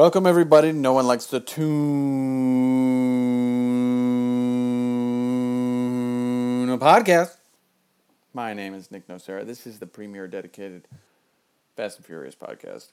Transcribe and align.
Welcome 0.00 0.24
everybody. 0.26 0.72
No 0.72 0.94
one 0.94 1.06
likes 1.06 1.26
the 1.26 1.40
tune 1.40 1.68
a 6.70 6.78
podcast. 6.78 7.36
My 8.32 8.54
name 8.54 8.72
is 8.72 8.90
Nick 8.90 9.06
Nocera. 9.08 9.44
This 9.44 9.66
is 9.66 9.78
the 9.78 9.86
premier 9.86 10.26
dedicated 10.26 10.88
Fast 11.76 11.98
and 11.98 12.06
Furious 12.06 12.34
podcast. 12.34 12.92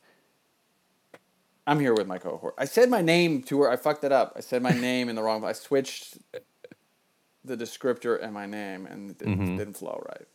I'm 1.66 1.80
here 1.80 1.94
with 1.94 2.08
my 2.08 2.18
cohort. 2.18 2.56
I 2.58 2.66
said 2.66 2.90
my 2.90 3.02
name 3.02 3.42
to 3.44 3.62
her. 3.62 3.72
I 3.72 3.78
fucked 3.78 4.04
it 4.04 4.12
up. 4.12 4.34
I 4.36 4.42
said 4.42 4.62
my 4.62 4.72
name 4.82 5.08
in 5.08 5.16
the 5.16 5.24
wrong. 5.24 5.46
I 5.46 5.54
switched 5.54 6.18
the 7.46 7.56
descriptor 7.56 8.22
and 8.22 8.34
my 8.34 8.48
name, 8.48 8.86
and 8.86 9.12
it 9.12 9.20
didn't, 9.20 9.38
Mhm. 9.40 9.58
didn't 9.58 9.78
flow 9.78 10.04
right. 10.10 10.28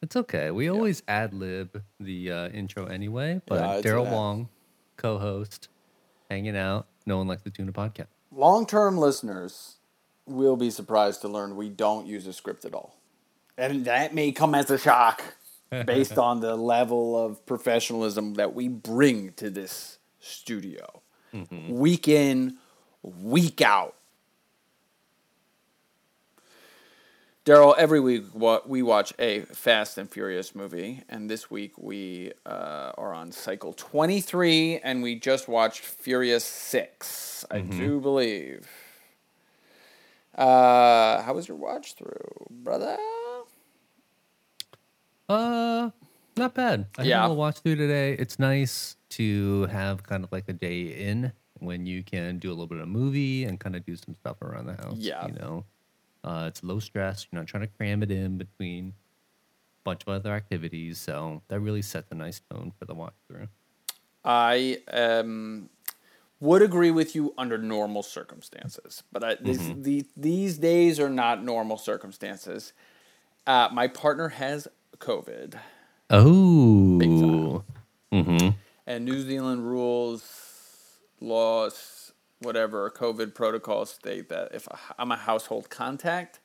It's 0.00 0.14
okay. 0.14 0.52
We 0.52 0.70
always 0.70 1.02
ad 1.08 1.34
lib 1.34 1.82
the 1.98 2.30
uh, 2.30 2.48
intro 2.50 2.86
anyway. 2.86 3.42
But 3.46 3.78
it's 3.78 3.84
Daryl. 3.88 4.08
Wong, 4.08 4.48
co 4.96 5.18
host, 5.18 5.66
hanging 6.30 6.56
out. 6.56 6.86
No 7.04 7.18
one 7.18 7.26
likes 7.26 7.42
the 7.42 7.50
tuna 7.50 7.72
podcast. 7.72 8.06
Long 8.32 8.66
term 8.66 8.96
listeners 8.96 9.76
will 10.26 10.56
be 10.56 10.70
surprised 10.70 11.20
to 11.22 11.28
learn 11.28 11.56
we 11.56 11.68
don't 11.68 12.06
use 12.06 12.26
a 12.26 12.32
script 12.32 12.64
at 12.64 12.72
all. 12.72 12.96
And 13.58 13.84
that 13.84 14.14
may 14.14 14.32
come 14.32 14.54
as 14.54 14.70
a 14.70 14.78
shock 14.78 15.22
based 15.86 16.16
on 16.16 16.40
the 16.40 16.56
level 16.56 17.22
of 17.22 17.44
professionalism 17.44 18.34
that 18.34 18.54
we 18.54 18.68
bring 18.68 19.32
to 19.34 19.50
this 19.50 19.98
studio. 20.20 21.02
Mm-hmm. 21.34 21.68
Week 21.74 22.08
in, 22.08 22.56
week 23.02 23.60
out. 23.60 23.94
Daryl, 27.46 27.74
every 27.78 28.00
week 28.00 28.24
we 28.66 28.82
watch 28.82 29.14
a 29.18 29.40
Fast 29.40 29.96
and 29.96 30.10
Furious 30.10 30.54
movie, 30.54 31.02
and 31.08 31.30
this 31.30 31.50
week 31.50 31.72
we 31.78 32.32
uh, 32.44 32.92
are 32.98 33.14
on 33.14 33.32
cycle 33.32 33.72
23, 33.72 34.78
and 34.84 35.02
we 35.02 35.14
just 35.18 35.48
watched 35.48 35.80
Furious 35.80 36.44
6, 36.44 37.46
I 37.50 37.60
do 37.60 37.98
believe. 37.98 38.68
Uh, 40.36 41.22
how 41.22 41.32
was 41.32 41.48
your 41.48 41.56
watch 41.56 41.94
through, 41.94 42.46
brother? 42.50 42.96
Uh, 45.28 45.90
not 46.36 46.54
bad. 46.54 46.86
I 46.98 47.02
Yeah. 47.04 47.22
yeah. 47.22 47.26
will 47.26 47.36
watch 47.36 47.60
through 47.60 47.76
today. 47.76 48.12
It's 48.18 48.38
nice 48.38 48.96
to 49.10 49.64
have 49.66 50.02
kind 50.02 50.24
of 50.24 50.30
like 50.30 50.44
a 50.48 50.52
day 50.52 50.82
in 50.82 51.32
when 51.58 51.86
you 51.86 52.02
can 52.02 52.38
do 52.38 52.48
a 52.50 52.52
little 52.52 52.66
bit 52.66 52.78
of 52.80 52.88
movie 52.88 53.44
and 53.44 53.58
kind 53.58 53.76
of 53.76 53.84
do 53.86 53.96
some 53.96 54.14
stuff 54.16 54.40
around 54.42 54.66
the 54.66 54.74
house. 54.74 54.96
Yeah. 54.98 55.26
You 55.26 55.32
know, 55.34 55.64
uh, 56.24 56.44
it's 56.48 56.62
low 56.62 56.78
stress. 56.78 57.26
You're 57.30 57.40
not 57.40 57.48
trying 57.48 57.62
to 57.62 57.68
cram 57.68 58.02
it 58.02 58.10
in 58.10 58.38
between 58.38 58.88
a 58.88 59.82
bunch 59.84 60.02
of 60.02 60.08
other 60.08 60.32
activities. 60.32 60.98
So 60.98 61.42
that 61.48 61.60
really 61.60 61.82
sets 61.82 62.10
a 62.10 62.14
nice 62.14 62.40
tone 62.50 62.72
for 62.78 62.84
the 62.84 62.94
walkthrough. 62.94 63.48
I 64.24 64.78
um, 64.92 65.70
would 66.40 66.62
agree 66.62 66.90
with 66.90 67.14
you 67.14 67.32
under 67.38 67.56
normal 67.56 68.02
circumstances, 68.02 69.02
but 69.10 69.24
I, 69.24 69.36
this, 69.40 69.58
the, 69.76 70.04
these 70.16 70.58
days 70.58 71.00
are 71.00 71.08
not 71.08 71.42
normal 71.42 71.78
circumstances. 71.78 72.72
Uh, 73.46 73.68
my 73.72 73.88
partner 73.88 74.28
has 74.28 74.68
COVID. 74.98 75.54
Oh. 76.10 77.64
Mm-hmm. 78.12 78.48
and 78.88 79.04
New 79.04 79.22
Zealand 79.22 79.64
rules, 79.64 80.24
laws, 81.20 81.99
whatever 82.40 82.90
COVID 82.90 83.34
protocols 83.34 83.90
state 83.90 84.28
that 84.28 84.54
if 84.54 84.66
I'm 84.98 85.12
a 85.12 85.16
household 85.16 85.70
contact, 85.70 86.40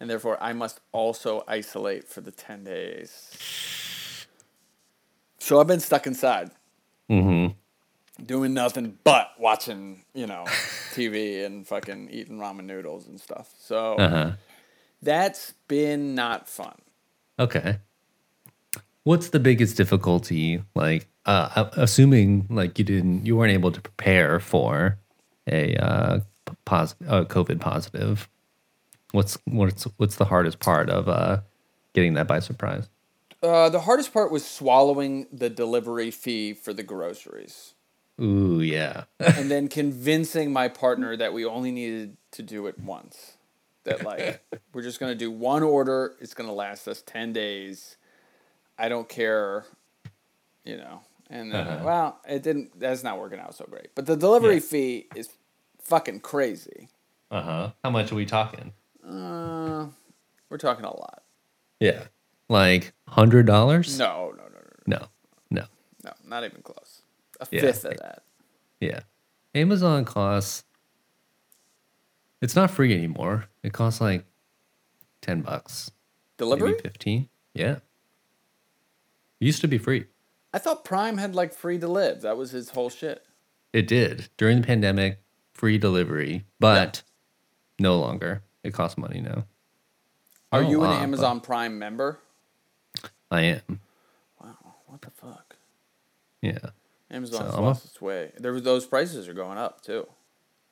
and 0.00 0.08
therefore 0.08 0.38
I 0.42 0.52
must 0.52 0.80
also 0.92 1.44
isolate 1.46 2.08
for 2.08 2.20
the 2.20 2.30
ten 2.30 2.64
days. 2.64 4.26
So 5.38 5.60
I've 5.60 5.66
been 5.66 5.80
stuck 5.80 6.06
inside, 6.06 6.50
Mm-hmm. 7.10 7.52
doing 8.24 8.54
nothing 8.54 8.98
but 9.04 9.32
watching, 9.38 10.04
you 10.14 10.26
know, 10.26 10.44
TV 10.94 11.44
and 11.44 11.66
fucking 11.66 12.08
eating 12.10 12.38
ramen 12.38 12.64
noodles 12.64 13.06
and 13.08 13.20
stuff. 13.20 13.52
So 13.58 13.96
Uh-huh. 13.96 14.32
that's 15.02 15.54
been 15.68 16.14
not 16.14 16.48
fun. 16.48 16.76
Okay. 17.38 17.78
What's 19.04 19.30
the 19.30 19.40
biggest 19.40 19.76
difficulty? 19.76 20.62
Like, 20.76 21.08
uh, 21.26 21.68
assuming 21.76 22.46
like 22.50 22.78
you 22.78 22.84
didn't, 22.84 23.26
you 23.26 23.36
weren't 23.36 23.52
able 23.52 23.72
to 23.72 23.80
prepare 23.80 24.38
for 24.38 24.96
a 25.46 25.76
uh, 25.76 26.20
pos- 26.64 26.94
uh, 27.06 27.24
COVID 27.24 27.60
positive. 27.60 28.28
What's 29.12 29.38
what's 29.44 29.84
what's 29.96 30.16
the 30.16 30.24
hardest 30.26 30.58
part 30.58 30.88
of 30.88 31.08
uh, 31.08 31.40
getting 31.92 32.14
that 32.14 32.26
by 32.26 32.40
surprise? 32.40 32.88
Uh, 33.42 33.68
the 33.68 33.80
hardest 33.80 34.12
part 34.12 34.30
was 34.30 34.44
swallowing 34.44 35.26
the 35.32 35.50
delivery 35.50 36.10
fee 36.10 36.54
for 36.54 36.72
the 36.72 36.82
groceries. 36.82 37.74
Ooh, 38.20 38.60
yeah. 38.60 39.04
and 39.18 39.50
then 39.50 39.68
convincing 39.68 40.52
my 40.52 40.68
partner 40.68 41.16
that 41.16 41.32
we 41.32 41.44
only 41.44 41.72
needed 41.72 42.16
to 42.32 42.42
do 42.42 42.66
it 42.66 42.78
once. 42.78 43.36
That 43.84 44.04
like 44.04 44.42
we're 44.72 44.82
just 44.82 45.00
gonna 45.00 45.14
do 45.14 45.30
one 45.30 45.62
order. 45.62 46.14
It's 46.20 46.34
gonna 46.34 46.52
last 46.52 46.86
us 46.86 47.02
ten 47.02 47.32
days. 47.32 47.96
I 48.78 48.88
don't 48.88 49.08
care, 49.08 49.64
you 50.64 50.76
know. 50.76 51.02
And 51.32 51.50
then, 51.52 51.66
Uh-huh. 51.66 51.84
well, 51.84 52.20
it 52.28 52.42
didn't. 52.42 52.78
That's 52.78 53.02
not 53.02 53.18
working 53.18 53.38
out 53.40 53.54
so 53.54 53.64
great. 53.68 53.94
But 53.94 54.06
the 54.06 54.16
delivery 54.16 54.54
Yeah. 54.54 54.60
fee 54.60 55.06
is 55.16 55.30
fucking 55.80 56.20
crazy. 56.20 56.88
Uh 57.30 57.42
huh. 57.42 57.72
How 57.82 57.90
much 57.90 58.12
are 58.12 58.14
we 58.14 58.26
talking? 58.26 58.72
Uh, 59.02 59.86
we're 60.50 60.58
talking 60.58 60.84
a 60.84 60.90
lot. 60.94 61.22
Yeah, 61.80 62.08
like 62.48 62.92
hundred 63.08 63.46
dollars. 63.46 63.98
No, 63.98 64.30
no, 64.36 64.44
no, 64.44 64.60
no, 64.86 64.98
no, 64.98 65.06
no. 65.50 65.64
no, 66.04 66.12
not 66.26 66.44
even 66.44 66.60
close. 66.62 67.02
A 67.40 67.46
Yeah. 67.50 67.60
fifth 67.62 67.84
of 67.86 67.96
that. 67.96 68.22
Yeah. 68.80 69.00
Amazon 69.54 70.04
costs 70.04 70.64
it's 72.40 72.56
not 72.56 72.70
free 72.72 72.92
anymore. 72.92 73.46
It 73.62 73.72
costs 73.72 74.00
like 74.00 74.24
10 75.20 75.42
bucks. 75.42 75.92
Delivery? 76.38 76.74
15. 76.82 77.28
Yeah. 77.54 77.76
It 79.40 79.46
used 79.46 79.60
to 79.60 79.68
be 79.68 79.78
free. 79.78 80.06
I 80.52 80.58
thought 80.58 80.84
Prime 80.84 81.18
had 81.18 81.34
like 81.34 81.52
free 81.52 81.78
to 81.78 81.88
live. 81.88 82.20
That 82.22 82.36
was 82.36 82.50
his 82.50 82.70
whole 82.70 82.90
shit. 82.90 83.24
It 83.72 83.86
did 83.86 84.28
during 84.36 84.60
the 84.60 84.66
pandemic, 84.66 85.18
free 85.54 85.78
delivery, 85.78 86.44
but 86.60 87.02
no 87.78 87.98
longer. 87.98 88.42
It 88.62 88.72
costs 88.74 88.98
money 88.98 89.20
now. 89.20 89.46
Are 90.52 90.62
you 90.62 90.82
an 90.82 90.90
lot, 90.90 90.98
but 90.98 91.02
Amazon 91.02 91.40
Prime 91.40 91.78
member? 91.78 92.18
I 93.30 93.40
am. 93.42 93.80
Wow, 94.40 94.56
what 94.86 95.00
the 95.00 95.10
fuck? 95.10 95.56
Yeah. 96.42 96.58
Amazon's 97.10 97.54
So 97.54 97.62
lost 97.62 97.84
its 97.86 98.00
way. 98.00 98.32
There, 98.38 98.58
those 98.60 98.86
prices 98.86 99.28
are 99.28 99.34
going 99.34 99.58
up 99.58 99.82
too. 99.82 100.06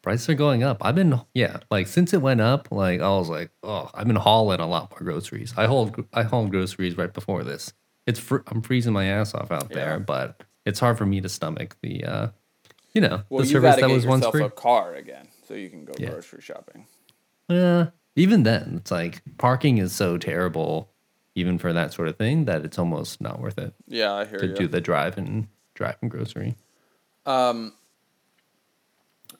Prices 0.03 0.29
are 0.29 0.35
going 0.35 0.62
up. 0.62 0.79
I've 0.83 0.95
been 0.95 1.21
yeah, 1.35 1.59
like 1.71 1.87
since 1.87 2.12
it 2.12 2.23
went 2.23 2.41
up, 2.41 2.69
like 2.71 3.01
I 3.01 3.09
was 3.09 3.29
like, 3.29 3.51
oh, 3.62 3.91
I've 3.95 4.07
been 4.07 4.17
hauling 4.17 4.61
a 4.61 4.67
lot 4.67 4.91
more 4.91 5.01
groceries. 5.01 5.55
I 5.57 5.67
hauled 5.67 6.05
I 6.12 6.23
hauled 6.23 6.51
groceries 6.51 6.97
right 6.97 7.12
before 7.12 7.45
this. 7.45 7.73
It's 8.10 8.19
fr- 8.21 8.38
I'm 8.48 8.60
freezing 8.62 8.93
my 8.93 9.06
ass 9.06 9.34
off 9.34 9.50
out 9.50 9.69
Yeah. 9.71 9.76
there, 9.76 9.98
but 10.00 10.43
it's 10.66 10.78
hard 10.81 10.98
for 10.98 11.06
me 11.06 11.21
to 11.21 11.28
stomach 11.28 11.76
the 11.82 12.04
uh, 12.04 12.28
you 12.93 13.00
know, 13.00 13.22
Well, 13.31 13.43
the 13.44 13.48
service 13.48 13.76
that 13.76 13.88
was 13.88 14.04
once 14.04 14.26
free. 14.26 14.43
a 14.44 14.50
car 14.50 14.94
again 14.94 15.28
so 15.47 15.54
you 15.54 15.71
can 15.71 15.84
go 15.84 15.93
Yeah. 15.98 16.10
grocery 16.10 16.43
shopping. 16.43 16.87
Yeah, 17.49 17.91
even 18.16 18.43
then, 18.43 18.75
it's 18.81 18.91
like 18.91 19.22
parking 19.38 19.78
is 19.78 19.93
so 19.93 20.19
terrible, 20.19 20.91
even 21.34 21.59
for 21.59 21.72
that 21.72 21.93
sort 21.93 22.09
of 22.09 22.16
thing, 22.16 22.44
that 22.47 22.65
it's 22.65 22.78
almost 22.78 23.20
not 23.20 23.41
worth 23.41 23.59
it 23.59 23.75
Yeah, 23.87 24.12
I 24.12 24.25
hear 24.25 24.38
to 24.41 24.47
you. 24.49 24.54
do 24.54 24.69
the 24.69 24.81
drive 24.81 25.16
and 25.19 25.47
drive 25.75 25.97
and 26.03 26.10
grocery. 26.10 26.56
Um. 27.26 27.75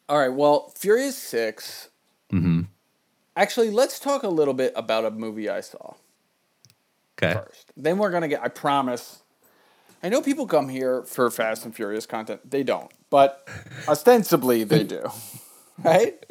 All 0.09 0.19
right. 0.19 0.33
Well, 0.33 0.73
Furious 0.77 1.17
6 1.17 1.89
Mm-hmm. 2.33 2.63
Actually, 3.37 3.71
let's 3.71 3.99
talk 3.99 4.23
a 4.23 4.29
little 4.29 4.55
bit 4.55 4.73
about 4.77 5.05
a 5.05 5.11
movie 5.11 5.49
I 5.49 5.61
saw 5.61 5.95
Okay. 7.23 7.35
first. 7.35 7.73
Then 7.77 7.99
we're 7.99 8.11
gonna 8.11 8.29
get. 8.29 8.43
I 8.43 8.49
promise. 8.49 9.23
I 10.03 10.09
know 10.09 10.23
people 10.23 10.47
come 10.47 10.69
here 10.69 11.03
for 11.03 11.31
Fast 11.31 11.65
and 11.65 11.75
Furious 11.75 12.07
content. 12.07 12.51
They 12.51 12.63
don't, 12.63 12.91
but 13.11 13.47
ostensibly 13.89 14.65
they 14.65 14.85
do, 14.85 15.03
right? 15.85 16.25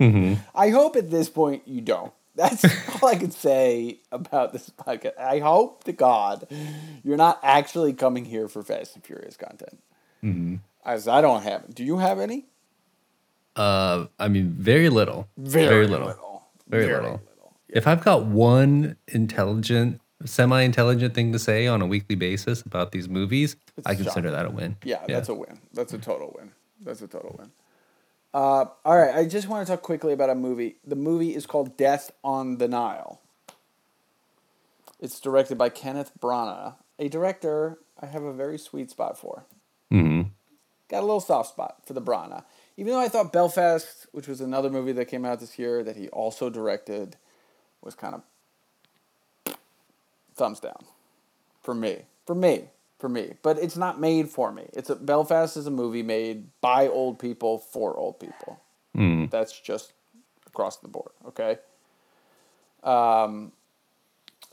Mm-hmm. 0.00 0.40
I 0.54 0.70
hope 0.70 0.94
at 0.96 1.10
this 1.10 1.28
point 1.28 1.62
you 1.66 1.80
don't. 1.80 2.12
That's 2.38 2.64
all 3.02 3.08
I 3.08 3.16
can 3.16 3.32
say 3.32 3.98
about 4.12 4.52
this 4.52 4.70
podcast. 4.70 5.18
I 5.18 5.40
hope 5.40 5.82
to 5.84 5.92
God 5.92 6.46
you're 7.02 7.16
not 7.16 7.40
actually 7.42 7.92
coming 7.92 8.26
here 8.26 8.46
for 8.46 8.62
Fast 8.62 8.94
and 8.94 9.04
Furious 9.04 9.36
content. 9.36 9.82
Mm-hmm. 10.22 10.56
As 10.84 11.08
I 11.08 11.20
don't 11.20 11.42
have. 11.42 11.74
Do 11.74 11.84
you 11.84 11.98
have 11.98 12.20
any? 12.20 12.46
Uh, 13.56 14.06
I 14.20 14.28
mean, 14.28 14.50
very 14.50 14.88
little. 14.88 15.28
Very, 15.36 15.88
little. 15.88 16.06
little. 16.06 16.48
Very 16.68 16.94
little. 16.94 17.20
If 17.68 17.86
I've 17.86 18.02
got 18.02 18.24
one 18.24 18.96
intelligent, 19.08 20.00
semi-intelligent 20.26 21.14
thing 21.14 21.32
to 21.32 21.38
say 21.38 21.66
on 21.66 21.80
a 21.82 21.86
weekly 21.86 22.16
basis 22.16 22.62
about 22.62 22.92
these 22.92 23.08
movies, 23.08 23.56
It's 23.76 23.86
I 23.86 23.94
consider 23.94 24.28
shocking. 24.28 24.32
that 24.32 24.46
a 24.46 24.50
win. 24.50 24.76
Yeah, 24.84 25.04
that's 25.06 25.28
a 25.28 25.34
win. 25.34 25.60
That's 25.72 25.92
a 25.92 25.98
total 25.98 26.34
win. 26.36 26.50
That's 26.84 27.02
a 27.02 27.06
total 27.08 27.36
win. 27.38 27.50
Uh, 28.34 28.66
all 28.84 28.96
right, 28.96 29.14
I 29.14 29.26
just 29.26 29.48
want 29.48 29.66
to 29.66 29.72
talk 29.72 29.82
quickly 29.82 30.12
about 30.12 30.30
a 30.30 30.34
movie. 30.34 30.76
The 30.86 30.96
movie 30.96 31.34
is 31.34 31.46
called 31.46 31.76
Death 31.76 32.10
on 32.22 32.58
the 32.58 32.68
Nile. 32.68 33.20
It's 35.00 35.20
directed 35.20 35.56
by 35.56 35.68
Kenneth 35.68 36.10
Branagh, 36.20 36.74
a 36.98 37.08
director 37.08 37.78
I 38.00 38.06
have 38.06 38.22
a 38.22 38.32
very 38.32 38.58
sweet 38.58 38.90
spot 38.90 39.18
for. 39.18 39.44
hmm 39.90 40.22
got 40.90 41.00
a 41.00 41.06
little 41.06 41.20
soft 41.20 41.50
spot 41.50 41.76
for 41.84 41.92
the 41.92 42.00
Branagh. 42.00 42.42
Even 42.78 42.94
though 42.94 43.00
I 43.00 43.08
thought 43.08 43.30
Belfast, 43.30 44.06
which 44.12 44.26
was 44.26 44.40
another 44.40 44.70
movie 44.70 44.92
that 44.92 45.04
came 45.04 45.26
out 45.26 45.38
this 45.38 45.58
year 45.58 45.84
that 45.84 45.96
he 45.96 46.08
also 46.08 46.48
directed, 46.48 47.16
was 47.82 47.94
kind 47.94 48.14
of 48.14 48.22
thumbs 50.38 50.60
down 50.60 50.84
for 51.62 51.74
me. 51.74 52.02
For 52.26 52.34
me. 52.34 52.70
For 52.98 53.08
me. 53.08 53.34
But 53.42 53.58
it's 53.58 53.76
not 53.76 54.00
made 54.00 54.28
for 54.30 54.50
me. 54.50 54.64
It's 54.72 54.90
a 54.90 54.96
Belfast 54.96 55.56
is 55.56 55.66
a 55.66 55.70
movie 55.70 56.02
made 56.02 56.46
by 56.60 56.88
old 56.88 57.18
people 57.18 57.58
for 57.58 57.96
old 57.96 58.18
people. 58.18 58.60
Mm. 58.96 59.30
That's 59.30 59.58
just 59.60 59.92
across 60.46 60.78
the 60.78 60.88
board, 60.88 61.10
okay? 61.26 61.58
Um, 62.82 63.52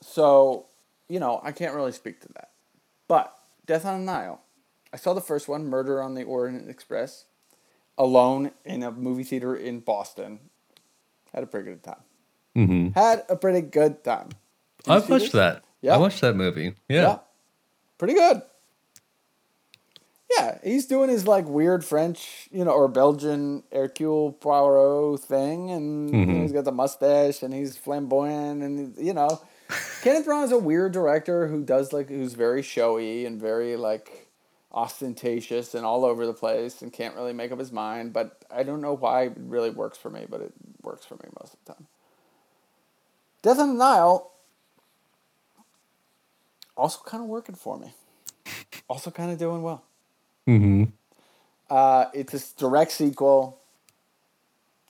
so, 0.02 0.66
you 1.08 1.20
know, 1.20 1.40
I 1.44 1.52
can't 1.52 1.74
really 1.74 1.92
speak 1.92 2.22
to 2.22 2.28
that. 2.34 2.50
But 3.08 3.36
Death 3.66 3.86
on 3.86 4.06
the 4.06 4.12
Nile, 4.12 4.42
I 4.94 4.98
saw 4.98 5.14
the 5.14 5.22
first 5.22 5.48
one, 5.48 5.68
Murder 5.68 6.02
on 6.02 6.14
the 6.14 6.24
Orient 6.24 6.70
Express, 6.70 7.26
alone 7.98 8.52
in 8.64 8.84
a 8.84 8.92
movie 8.92 9.24
theater 9.24 9.56
in 9.56 9.80
Boston. 9.80 10.40
Had 11.34 11.44
a 11.44 11.48
pretty 11.48 11.70
good 11.72 11.84
time. 11.84 12.04
hmm 12.54 12.88
Had 12.90 13.24
a 13.30 13.36
pretty 13.36 13.62
good 13.62 14.04
time. 14.04 14.30
Did 14.84 14.92
I 14.94 15.00
see 15.02 15.12
watched 15.14 15.24
this? 15.26 15.32
that. 15.34 15.64
Yeah. 15.86 15.96
I 15.96 15.98
watched 15.98 16.22
that 16.22 16.36
movie. 16.36 16.74
Yeah. 16.90 17.20
Pretty 18.00 18.16
good. 18.16 18.42
Yeah, 20.36 20.58
he's 20.64 20.88
doing 20.88 21.10
his 21.10 21.28
like 21.28 21.48
weird 21.48 21.86
French, 21.86 22.50
you 22.52 22.66
know, 22.66 22.72
or 22.72 22.88
Belgian 22.88 23.64
Hercule 23.72 24.32
Poirot 24.34 25.20
thing, 25.20 25.70
and 25.70 26.10
you 26.10 26.26
know, 26.26 26.34
Mhm. 26.34 26.42
he's 26.42 26.52
got 26.52 26.66
the 26.66 26.72
mustache 26.72 27.44
and 27.44 27.54
he's 27.54 27.78
flamboyant, 27.78 28.64
and 28.64 28.98
you 28.98 29.14
know, 29.14 29.30
Kenneth 30.02 30.26
Branagh 30.26 30.46
is 30.46 30.52
a 30.52 30.58
weird 30.58 30.92
director 30.92 31.48
who 31.48 31.64
does 31.64 31.94
like 31.94 32.10
who's 32.10 32.34
very 32.34 32.64
showy 32.64 33.26
and 33.28 33.40
very 33.40 33.76
like 33.76 34.28
ostentatious 34.74 35.76
and 35.76 35.86
all 35.86 36.04
over 36.04 36.26
the 36.26 36.34
place 36.34 36.82
and 36.82 36.92
can't 36.92 37.16
really 37.16 37.32
make 37.32 37.52
up 37.52 37.60
his 37.60 37.72
mind. 37.72 38.12
But 38.12 38.44
I 38.50 38.64
don't 38.64 38.82
know 38.82 38.96
why 38.96 39.26
it 39.26 39.34
really 39.38 39.70
works 39.70 39.98
for 39.98 40.10
me, 40.10 40.26
but 40.28 40.42
it 40.42 40.54
works 40.82 41.06
for 41.06 41.16
me 41.16 41.30
most 41.40 41.54
of 41.54 41.60
the 41.66 41.74
time. 41.76 41.88
Death 43.44 43.60
on 43.60 43.70
the 43.70 43.76
Nile 43.76 44.32
also 46.76 47.00
kind 47.06 47.24
of 47.24 47.30
working 47.30 47.56
for 47.56 47.78
me. 47.78 47.94
Also 48.88 49.12
kind 49.12 49.32
of 49.32 49.40
doing 49.40 49.62
well. 49.64 49.84
hmm 50.46 50.86
Uh, 51.70 52.06
it's 52.14 52.34
a 52.34 52.58
direct 52.58 52.92
sequel. 52.92 53.60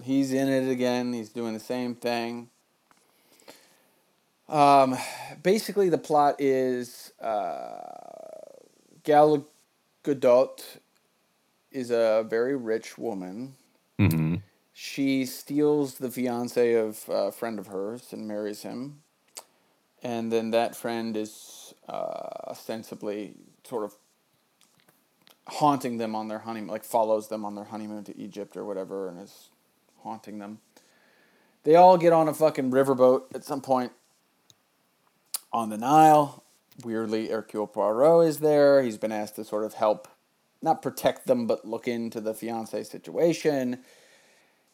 He's 0.04 0.34
in 0.34 0.50
it 0.50 0.70
again. 0.70 1.14
He's 1.14 1.30
doing 1.30 1.54
the 1.54 1.60
same 1.60 1.96
thing. 1.96 2.50
Um, 4.50 4.98
basically, 5.42 5.90
the 5.90 5.98
plot 5.98 6.36
is 6.40 7.12
uh, 7.22 7.80
Gal 9.04 9.48
Gadot 10.04 10.62
is 11.72 11.90
a 11.92 12.26
very 12.30 12.56
rich 12.56 12.98
woman. 12.98 13.56
hmm 13.98 14.36
She 14.74 15.26
steals 15.26 15.96
the 15.96 16.12
fiance 16.12 16.74
of 16.74 17.06
a 17.10 17.32
friend 17.32 17.58
of 17.58 17.68
hers 17.68 18.12
and 18.12 18.28
marries 18.28 18.62
him. 18.62 19.02
And 20.04 20.32
then 20.32 20.52
that 20.52 20.76
friend 20.76 21.18
is 21.18 21.65
uh, 21.88 22.48
ostensibly 22.48 23.34
sort 23.64 23.84
of 23.84 23.96
haunting 25.48 25.98
them 25.98 26.16
on 26.16 26.28
their 26.28 26.40
honeymoon, 26.40 26.70
like 26.70 26.84
follows 26.84 27.28
them 27.28 27.46
on 27.46 27.56
their 27.56 27.66
honeymoon 27.66 28.04
to 28.06 28.18
Egypt 28.18 28.58
or 28.58 28.66
whatever, 28.66 29.08
and 29.08 29.22
is 29.22 29.50
haunting 30.04 30.40
them. 30.40 30.60
They 31.64 31.76
all 31.76 31.98
get 31.98 32.14
on 32.14 32.28
a 32.28 32.34
fucking 32.34 32.72
riverboat 32.72 33.34
at 33.34 33.44
some 33.44 33.62
point 33.62 33.92
on 35.52 35.70
the 35.70 35.78
Nile. 35.78 36.44
Weirdly, 36.84 37.30
Hercule 37.30 37.68
Poirot 37.68 38.28
is 38.28 38.40
there. 38.40 38.84
He's 38.84 38.98
been 38.98 39.12
asked 39.12 39.36
to 39.38 39.44
sort 39.44 39.64
of 39.64 39.76
help, 39.76 40.08
not 40.62 40.82
protect 40.82 41.26
them, 41.26 41.48
but 41.48 41.66
look 41.66 41.88
into 41.88 42.20
the 42.20 42.34
fiance 42.34 42.84
situation. 42.84 43.80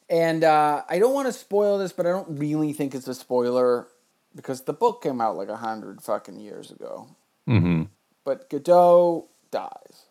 And 0.10 0.44
uh, 0.44 0.84
I 0.90 1.00
don't 1.00 1.14
want 1.14 1.28
to 1.28 1.34
spoil 1.34 1.78
this, 1.78 1.94
but 1.94 2.06
I 2.06 2.10
don't 2.10 2.38
really 2.38 2.74
think 2.74 2.94
it's 2.94 3.08
a 3.08 3.16
spoiler 3.16 3.88
because 4.36 4.62
the 4.62 4.74
book 4.74 5.04
came 5.04 5.22
out 5.22 5.38
like 5.38 5.50
a 5.50 5.58
hundred 5.58 6.02
fucking 6.02 6.40
years 6.40 6.72
ago. 6.72 7.08
hmm 7.48 7.84
But 8.24 8.50
Gadot 8.50 9.28
dies. 9.52 10.06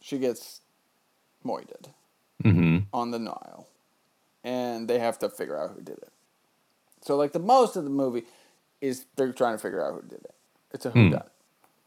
She 0.00 0.18
gets 0.18 0.60
moited 1.44 1.88
hmm 2.42 2.78
on 2.92 3.10
the 3.10 3.18
Nile, 3.18 3.68
and 4.44 4.88
they 4.88 4.98
have 4.98 5.18
to 5.20 5.28
figure 5.28 5.58
out 5.60 5.70
who 5.74 5.80
did 5.82 5.98
it. 5.98 6.12
So, 7.02 7.16
like 7.16 7.32
the 7.32 7.38
most 7.38 7.76
of 7.76 7.84
the 7.84 7.90
movie 7.90 8.24
is 8.80 9.06
they're 9.16 9.32
trying 9.32 9.56
to 9.56 9.62
figure 9.62 9.84
out 9.84 9.94
who 9.94 10.08
did 10.08 10.24
it. 10.24 10.34
It's 10.72 10.86
a 10.86 10.90
who 10.90 11.06
Hmm. 11.06 11.10
done. 11.10 11.30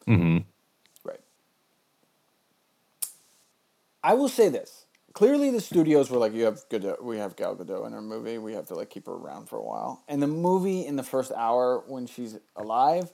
hmm 0.06 0.38
Right. 1.04 1.20
I 4.04 4.14
will 4.14 4.30
say 4.30 4.50
this. 4.50 4.81
Clearly, 5.14 5.50
the 5.52 5.62
studios 5.62 6.10
were 6.10 6.18
like, 6.18 6.34
"You 6.34 6.46
have 6.46 6.68
Gadot, 6.70 7.04
we 7.04 7.18
have 7.18 7.36
Gal 7.36 7.56
Gadot 7.56 7.86
in 7.88 7.94
our 7.94 8.02
movie. 8.02 8.38
We 8.38 8.54
have 8.54 8.66
to 8.68 8.76
like 8.76 8.90
keep 8.90 9.08
her 9.08 9.14
around 9.14 9.50
for 9.50 9.58
a 9.58 9.64
while." 9.64 10.04
And 10.08 10.22
the 10.22 10.28
movie, 10.28 10.86
in 10.86 10.96
the 10.96 11.04
first 11.04 11.32
hour 11.32 11.84
when 11.88 12.08
she's 12.08 12.38
alive, 12.56 13.12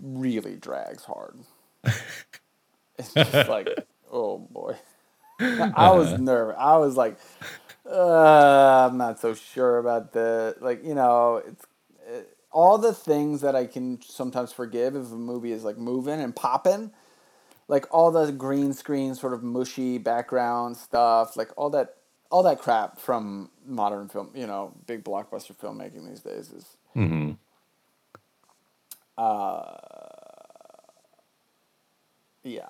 really 0.00 0.56
drags 0.56 1.04
hard. 1.04 1.38
it's 2.98 3.14
just 3.14 3.34
like, 3.48 3.68
oh 4.10 4.38
boy. 4.38 4.76
I 5.40 5.90
was 5.90 6.18
nervous. 6.18 6.56
I 6.58 6.78
was 6.78 6.96
like, 6.96 7.18
uh, 7.90 8.88
I'm 8.88 8.96
not 8.96 9.20
so 9.20 9.34
sure 9.34 9.78
about 9.78 10.12
the 10.12 10.56
like. 10.60 10.82
You 10.84 10.94
know, 10.94 11.42
it's 11.46 11.64
it, 12.08 12.36
all 12.50 12.78
the 12.78 12.94
things 12.94 13.42
that 13.42 13.54
I 13.54 13.66
can 13.66 14.00
sometimes 14.02 14.52
forgive 14.52 14.96
if 14.96 15.12
a 15.12 15.16
movie 15.16 15.52
is 15.52 15.62
like 15.62 15.76
moving 15.76 16.20
and 16.20 16.34
popping, 16.34 16.90
like 17.68 17.86
all 17.92 18.10
the 18.10 18.32
green 18.32 18.72
screen 18.72 19.14
sort 19.14 19.32
of 19.34 19.42
mushy 19.42 19.98
background 19.98 20.76
stuff, 20.76 21.36
like 21.36 21.50
all 21.56 21.70
that 21.70 21.96
all 22.30 22.42
that 22.42 22.58
crap 22.60 22.98
from 22.98 23.50
modern 23.66 24.08
film. 24.08 24.30
You 24.34 24.46
know, 24.46 24.74
big 24.86 25.04
blockbuster 25.04 25.56
filmmaking 25.56 26.08
these 26.08 26.20
days 26.20 26.52
is 26.52 26.76
hmm 26.94 27.32
yeah. 32.44 32.68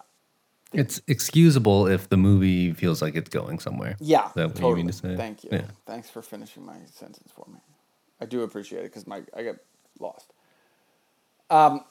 It's 0.72 1.00
excusable 1.06 1.87
if 1.87 2.08
the 2.08 2.16
movie 2.16 2.72
feels 2.72 3.00
like 3.00 3.15
it's 3.15 3.31
going 3.31 3.60
somewhere. 3.60 3.96
Yeah, 4.00 4.26
Is 4.29 4.32
that 4.34 4.46
what 4.48 4.56
totally. 4.56 4.70
you 4.70 4.76
mean 4.76 4.86
to 4.88 4.93
say? 4.93 5.17
Thank 5.17 5.44
you. 5.44 5.50
Yeah. 5.53 5.67
Thanks 5.86 6.10
for 6.10 6.22
finishing 6.22 6.67
my 6.67 6.76
sentence 6.93 7.32
for 7.34 7.46
me. 7.50 7.60
I 8.20 8.26
do 8.26 8.43
appreciate 8.43 8.81
it 8.81 8.84
because 8.84 9.06
my 9.06 9.22
I 9.34 9.43
get 9.43 9.56
lost. 10.00 10.32
Um, 11.50 11.84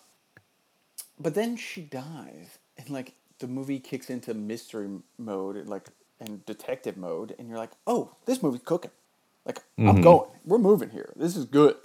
but 1.19 1.33
then 1.35 1.55
she 1.57 1.81
dies, 1.81 2.59
and 2.77 2.89
like 2.89 3.13
the 3.39 3.47
movie 3.47 3.79
kicks 3.79 4.09
into 4.09 4.33
mystery 4.33 4.89
mode, 5.17 5.57
and 5.57 5.69
like 5.69 5.87
and 6.19 6.45
detective 6.45 6.97
mode, 6.97 7.35
and 7.37 7.49
you're 7.49 7.57
like, 7.57 7.71
oh, 7.87 8.11
this 8.25 8.41
movie's 8.41 8.61
cooking. 8.63 8.91
Like 9.45 9.61
I'm 9.79 9.97
Mhm. 9.97 10.03
going. 10.03 10.29
We're 10.45 10.57
moving 10.57 10.89
here. 10.89 11.13
This 11.15 11.35
is 11.35 11.45
good. 11.45 11.75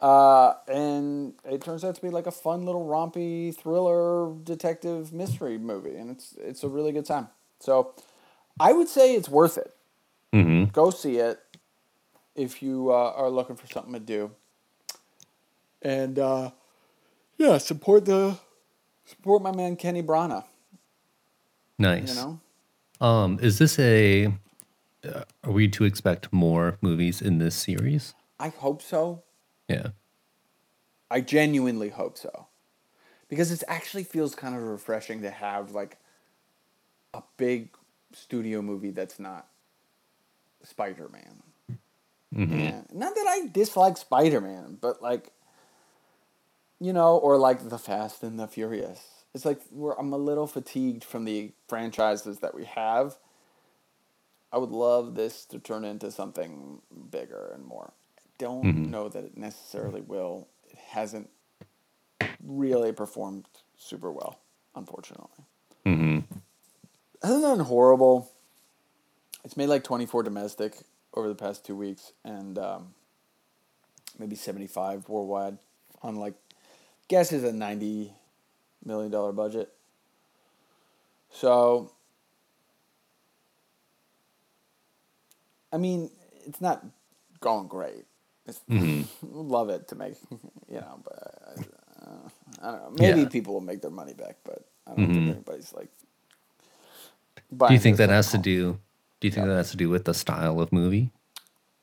Uh, 0.00 0.54
and 0.68 1.34
it 1.44 1.60
turns 1.60 1.84
out 1.84 1.94
to 1.96 2.02
be 2.02 2.10
like 2.10 2.26
a 2.26 2.30
fun 2.30 2.64
little 2.64 2.86
rompy 2.86 3.54
thriller 3.56 4.32
detective 4.44 5.12
mystery 5.12 5.58
movie, 5.58 5.96
and 5.96 6.10
it's 6.10 6.34
it's 6.38 6.62
a 6.62 6.68
really 6.68 6.92
good 6.92 7.06
time. 7.06 7.28
So, 7.60 7.94
I 8.60 8.72
would 8.72 8.88
say 8.88 9.14
it's 9.14 9.28
worth 9.28 9.58
it 9.58 9.74
hmm 10.32 10.64
go 10.66 10.90
see 10.90 11.16
it 11.16 11.40
if 12.36 12.62
you 12.62 12.90
uh, 12.92 13.12
are 13.16 13.30
looking 13.30 13.56
for 13.56 13.66
something 13.66 13.92
to 13.94 13.98
do. 14.00 14.30
And 15.82 16.18
uh, 16.18 16.50
yeah, 17.36 17.58
support 17.58 18.04
the 18.04 18.38
support 19.08 19.42
my 19.42 19.52
man 19.52 19.76
Kenny 19.76 20.02
Branagh. 20.02 20.44
Nice. 21.78 22.14
You 22.14 22.14
know, 22.20 22.40
Um, 23.00 23.38
is 23.40 23.58
this 23.58 23.78
a? 23.78 24.34
Uh, 25.04 25.22
are 25.44 25.52
we 25.52 25.68
to 25.68 25.84
expect 25.84 26.32
more 26.32 26.76
movies 26.80 27.22
in 27.22 27.38
this 27.38 27.54
series? 27.54 28.14
I 28.40 28.48
hope 28.48 28.82
so. 28.82 29.22
Yeah. 29.68 29.88
I 31.10 31.20
genuinely 31.20 31.88
hope 31.88 32.18
so, 32.18 32.48
because 33.28 33.50
it 33.50 33.62
actually 33.66 34.04
feels 34.04 34.34
kind 34.34 34.54
of 34.54 34.62
refreshing 34.62 35.22
to 35.22 35.30
have 35.30 35.70
like 35.70 35.96
a 37.14 37.22
big 37.36 37.70
studio 38.12 38.60
movie 38.60 38.90
that's 38.90 39.18
not 39.18 39.46
Spider 40.64 41.08
Man. 41.08 41.78
Mm-hmm. 42.34 42.58
Yeah. 42.58 42.82
Not 42.92 43.14
that 43.14 43.26
I 43.26 43.48
dislike 43.50 43.96
Spider 43.96 44.40
Man, 44.40 44.76
but 44.80 45.00
like, 45.00 45.32
you 46.80 46.92
know, 46.92 47.16
or 47.16 47.36
like 47.36 47.68
The 47.68 47.78
Fast 47.78 48.22
and 48.22 48.38
the 48.38 48.46
Furious. 48.46 49.24
It's 49.34 49.44
like 49.44 49.60
we're, 49.70 49.94
I'm 49.98 50.12
a 50.12 50.16
little 50.18 50.46
fatigued 50.46 51.04
from 51.04 51.24
the 51.24 51.52
franchises 51.68 52.38
that 52.40 52.54
we 52.54 52.64
have. 52.64 53.16
I 54.52 54.58
would 54.58 54.70
love 54.70 55.14
this 55.14 55.44
to 55.46 55.58
turn 55.58 55.84
into 55.84 56.10
something 56.10 56.80
bigger 57.10 57.50
and 57.54 57.64
more. 57.64 57.92
I 58.18 58.22
don't 58.38 58.64
Mhm. 58.64 58.88
know 58.90 59.08
that 59.08 59.24
it 59.24 59.36
necessarily 59.36 60.00
will. 60.00 60.48
It 60.70 60.78
hasn't 60.78 61.28
really 62.42 62.92
performed 62.92 63.46
super 63.76 64.10
well, 64.10 64.38
unfortunately. 64.74 65.44
hmm 65.84 66.18
hasn't 67.22 67.42
done 67.42 67.60
horrible. 67.60 68.30
It's 69.44 69.56
made 69.56 69.66
like 69.66 69.82
24 69.84 70.22
domestic 70.22 70.76
over 71.14 71.28
the 71.28 71.34
past 71.34 71.64
two 71.64 71.74
weeks 71.74 72.12
and 72.24 72.56
um, 72.58 72.94
maybe 74.18 74.36
75 74.36 75.08
worldwide 75.08 75.58
on 76.02 76.16
like, 76.16 76.34
guess 77.08 77.32
is 77.32 77.44
a 77.44 77.52
$90 77.52 78.12
million 78.84 79.36
budget. 79.36 79.72
So, 81.30 81.92
I 85.72 85.78
mean, 85.78 86.10
it's 86.46 86.60
not 86.60 86.84
going 87.40 87.68
great. 87.68 88.06
It's, 88.46 88.60
Love 89.22 89.70
it 89.70 89.88
to 89.88 89.96
make, 89.96 90.14
you 90.68 90.76
know, 90.80 91.00
but 91.04 91.66
uh, 92.02 92.28
I 92.62 92.72
don't 92.72 92.82
know. 92.82 92.90
Maybe 92.92 93.22
Yeah. 93.22 93.28
people 93.28 93.54
will 93.54 93.60
make 93.62 93.82
their 93.82 93.90
money 93.90 94.14
back, 94.14 94.36
but 94.44 94.64
I 94.86 94.92
don't 94.92 95.12
think 95.14 95.28
anybody's 95.28 95.72
like. 95.74 95.90
Do 97.68 97.74
you 97.74 97.80
think 97.80 97.98
that 97.98 98.10
at 98.10 98.16
has 98.16 98.30
to 98.32 98.38
do? 98.38 98.80
Do 99.20 99.28
you 99.28 99.32
think 99.32 99.46
that 99.46 99.56
has 99.56 99.72
to 99.72 99.78
do 99.78 99.90
with 99.90 100.04
the 100.06 100.14
style 100.14 100.60
of 100.60 100.72
movie? 100.72 101.10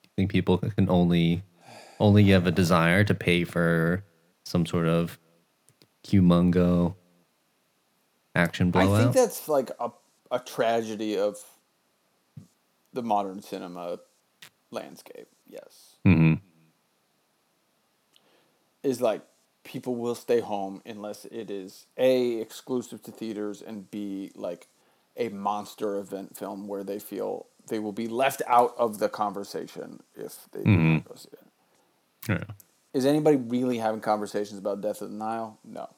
Do 0.03 0.09
you 0.09 0.11
think 0.17 0.31
people 0.31 0.59
can 0.59 0.89
only 0.89 1.43
only 1.99 2.25
have 2.25 2.47
a 2.47 2.51
desire 2.51 3.03
to 3.05 3.15
pay 3.15 3.45
for 3.45 4.04
some 4.45 4.65
sort 4.65 4.87
of 4.87 5.17
humongo 6.03 6.95
action 8.35 8.71
blowout. 8.71 8.93
I 8.93 9.03
think 9.03 9.13
that's 9.13 9.49
like 9.49 9.71
a, 9.79 9.89
a 10.31 10.39
tragedy 10.39 11.17
of 11.17 11.37
the 12.93 13.01
modern 13.01 13.41
cinema 13.41 13.99
landscape. 14.71 15.27
Yes. 15.47 15.95
Mhm. 16.05 16.39
Is 18.83 19.01
like 19.01 19.21
people 19.63 19.95
will 19.95 20.15
stay 20.15 20.41
home 20.41 20.81
unless 20.85 21.25
it 21.25 21.49
is 21.49 21.87
A, 21.97 22.39
exclusive 22.39 23.01
to 23.03 23.11
theaters, 23.11 23.63
and 23.63 23.89
B, 23.89 24.31
like 24.35 24.67
a 25.17 25.29
monster 25.29 25.97
event 25.97 26.37
film 26.37 26.67
where 26.67 26.83
they 26.83 26.99
feel 26.99 27.47
they 27.67 27.79
will 27.79 27.91
be 27.93 28.07
left 28.07 28.43
out 28.45 28.75
of 28.77 28.99
the 28.99 29.09
conversation 29.09 30.01
if 30.15 30.47
they 30.51 30.63
do 30.63 30.69
not 30.69 31.05
go 31.09 31.15
see 31.15 31.29
it. 31.33 32.29
Yeah. 32.29 32.53
Is 32.95 33.05
anybody 33.05 33.35
really 33.35 33.77
having 33.77 33.99
conversations 33.99 34.57
about 34.57 34.79
Death 34.79 35.01
of 35.01 35.11
the 35.11 35.17
Nile? 35.17 35.59
No. 35.65 35.89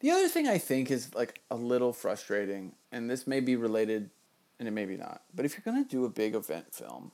The 0.00 0.10
other 0.10 0.26
thing 0.26 0.48
I 0.48 0.58
think 0.58 0.90
is 0.90 1.14
like 1.14 1.40
a 1.52 1.54
little 1.54 1.92
frustrating, 1.92 2.72
and 2.90 3.08
this 3.08 3.24
may 3.24 3.38
be 3.38 3.54
related 3.54 4.10
and 4.58 4.66
it 4.66 4.72
may 4.72 4.84
be 4.84 4.96
not, 4.96 5.22
but 5.32 5.44
if 5.44 5.52
you're 5.52 5.72
going 5.72 5.84
to 5.84 5.88
do 5.88 6.04
a 6.04 6.08
big 6.08 6.34
event 6.34 6.74
film, 6.74 7.12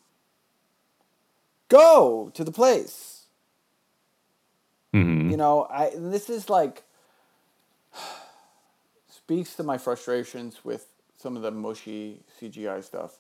go 1.68 2.30
to 2.32 2.42
the 2.42 2.50
place. 2.50 3.26
Mhm. 4.94 5.30
You 5.30 5.36
know, 5.36 5.66
I 5.68 5.92
this 5.94 6.30
is 6.30 6.48
like 6.48 6.84
speaks 9.10 9.54
to 9.56 9.62
my 9.62 9.76
frustrations 9.76 10.64
with 10.64 10.86
some 11.18 11.36
of 11.36 11.42
the 11.42 11.50
mushy 11.50 12.22
CGI 12.40 12.82
stuff. 12.82 13.18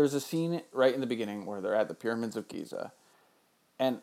There's 0.00 0.14
a 0.14 0.20
scene 0.20 0.62
right 0.72 0.94
in 0.94 1.02
the 1.02 1.06
beginning 1.06 1.44
where 1.44 1.60
they're 1.60 1.74
at 1.74 1.88
the 1.88 1.94
pyramids 1.94 2.34
of 2.34 2.48
Giza, 2.48 2.90
and 3.78 4.00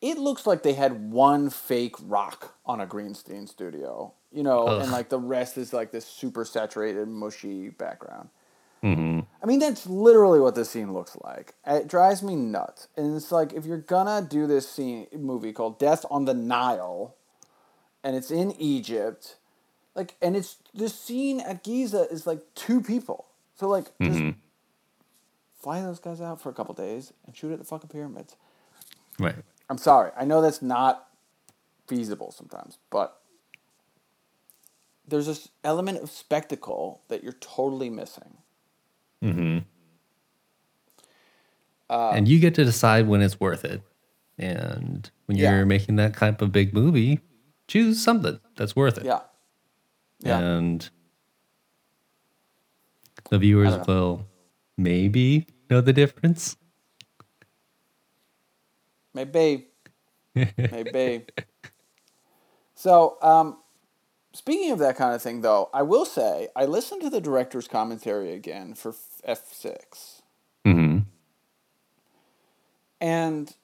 it 0.00 0.16
looks 0.16 0.46
like 0.46 0.62
they 0.62 0.72
had 0.72 1.12
one 1.12 1.50
fake 1.50 1.96
rock 2.00 2.54
on 2.64 2.80
a 2.80 2.86
green 2.86 3.14
screen 3.14 3.46
studio, 3.46 4.14
you 4.32 4.42
know, 4.42 4.66
Ugh. 4.66 4.80
and 4.80 4.90
like 4.90 5.10
the 5.10 5.18
rest 5.18 5.58
is 5.58 5.74
like 5.74 5.92
this 5.92 6.06
super 6.06 6.46
saturated, 6.46 7.08
mushy 7.08 7.68
background. 7.68 8.30
Mhm. 8.82 9.26
I 9.42 9.44
mean, 9.44 9.58
that's 9.58 9.86
literally 9.86 10.40
what 10.40 10.54
this 10.54 10.70
scene 10.70 10.94
looks 10.94 11.14
like. 11.22 11.52
It 11.66 11.88
drives 11.88 12.22
me 12.22 12.36
nuts. 12.36 12.88
And 12.96 13.14
it's 13.14 13.30
like, 13.30 13.52
if 13.52 13.66
you're 13.66 13.76
gonna 13.76 14.26
do 14.26 14.46
this 14.46 14.66
scene 14.66 15.08
movie 15.12 15.52
called 15.52 15.78
Death 15.78 16.06
on 16.10 16.24
the 16.24 16.32
Nile, 16.32 17.16
and 18.02 18.16
it's 18.16 18.30
in 18.30 18.52
Egypt, 18.52 19.36
like, 19.94 20.16
and 20.22 20.36
it's 20.36 20.56
this 20.72 20.98
scene 20.98 21.40
at 21.40 21.62
Giza 21.62 22.08
is 22.10 22.26
like 22.26 22.40
two 22.54 22.80
people. 22.80 23.26
So 23.56 23.68
like, 23.68 23.92
just 24.00 24.22
fly 25.64 25.80
those 25.80 25.98
guys 25.98 26.20
out 26.20 26.42
for 26.42 26.50
a 26.50 26.52
couple 26.52 26.74
days 26.74 27.14
and 27.26 27.34
shoot 27.34 27.50
at 27.50 27.58
the 27.58 27.64
fucking 27.64 27.88
pyramids. 27.88 28.36
Right. 29.18 29.34
I'm 29.70 29.78
sorry. 29.78 30.10
I 30.14 30.26
know 30.26 30.42
that's 30.42 30.60
not 30.60 31.08
feasible 31.86 32.30
sometimes, 32.32 32.76
but 32.90 33.18
there's 35.08 35.24
this 35.26 35.48
element 35.64 36.02
of 36.02 36.10
spectacle 36.10 37.00
that 37.08 37.22
you're 37.22 37.32
totally 37.32 37.88
missing. 37.88 38.36
Mm-hmm. 39.22 39.58
Uh, 41.88 42.10
and 42.10 42.28
you 42.28 42.38
get 42.38 42.54
to 42.56 42.64
decide 42.64 43.08
when 43.08 43.22
it's 43.22 43.40
worth 43.40 43.64
it. 43.64 43.80
And 44.36 45.10
when 45.26 45.38
you're 45.38 45.64
making 45.64 45.96
that 45.96 46.14
type 46.14 46.42
of 46.42 46.52
big 46.52 46.74
movie, 46.74 47.20
choose 47.68 48.02
something 48.02 48.38
that's 48.56 48.76
worth 48.76 48.98
it. 48.98 49.06
Yeah. 49.06 49.20
Yeah. 50.20 50.40
And 50.40 50.90
the 53.30 53.38
viewers 53.38 53.86
will 53.86 54.26
maybe 54.76 55.46
know 55.70 55.80
the 55.80 55.92
difference. 55.92 56.56
Maybe. 59.14 59.68
Maybe. 60.34 61.24
So, 62.74 63.16
um, 63.22 63.58
speaking 64.32 64.72
of 64.72 64.78
that 64.80 64.96
kind 64.96 65.14
of 65.14 65.22
thing, 65.22 65.40
though, 65.40 65.70
I 65.72 65.82
will 65.82 66.04
say 66.04 66.48
I 66.54 66.66
listened 66.66 67.02
to 67.02 67.10
the 67.10 67.20
director's 67.20 67.68
commentary 67.68 68.32
again 68.32 68.74
for 68.74 68.94
F 69.24 69.52
six, 69.52 70.22
mm-hmm. 70.64 70.98
and 73.00 73.54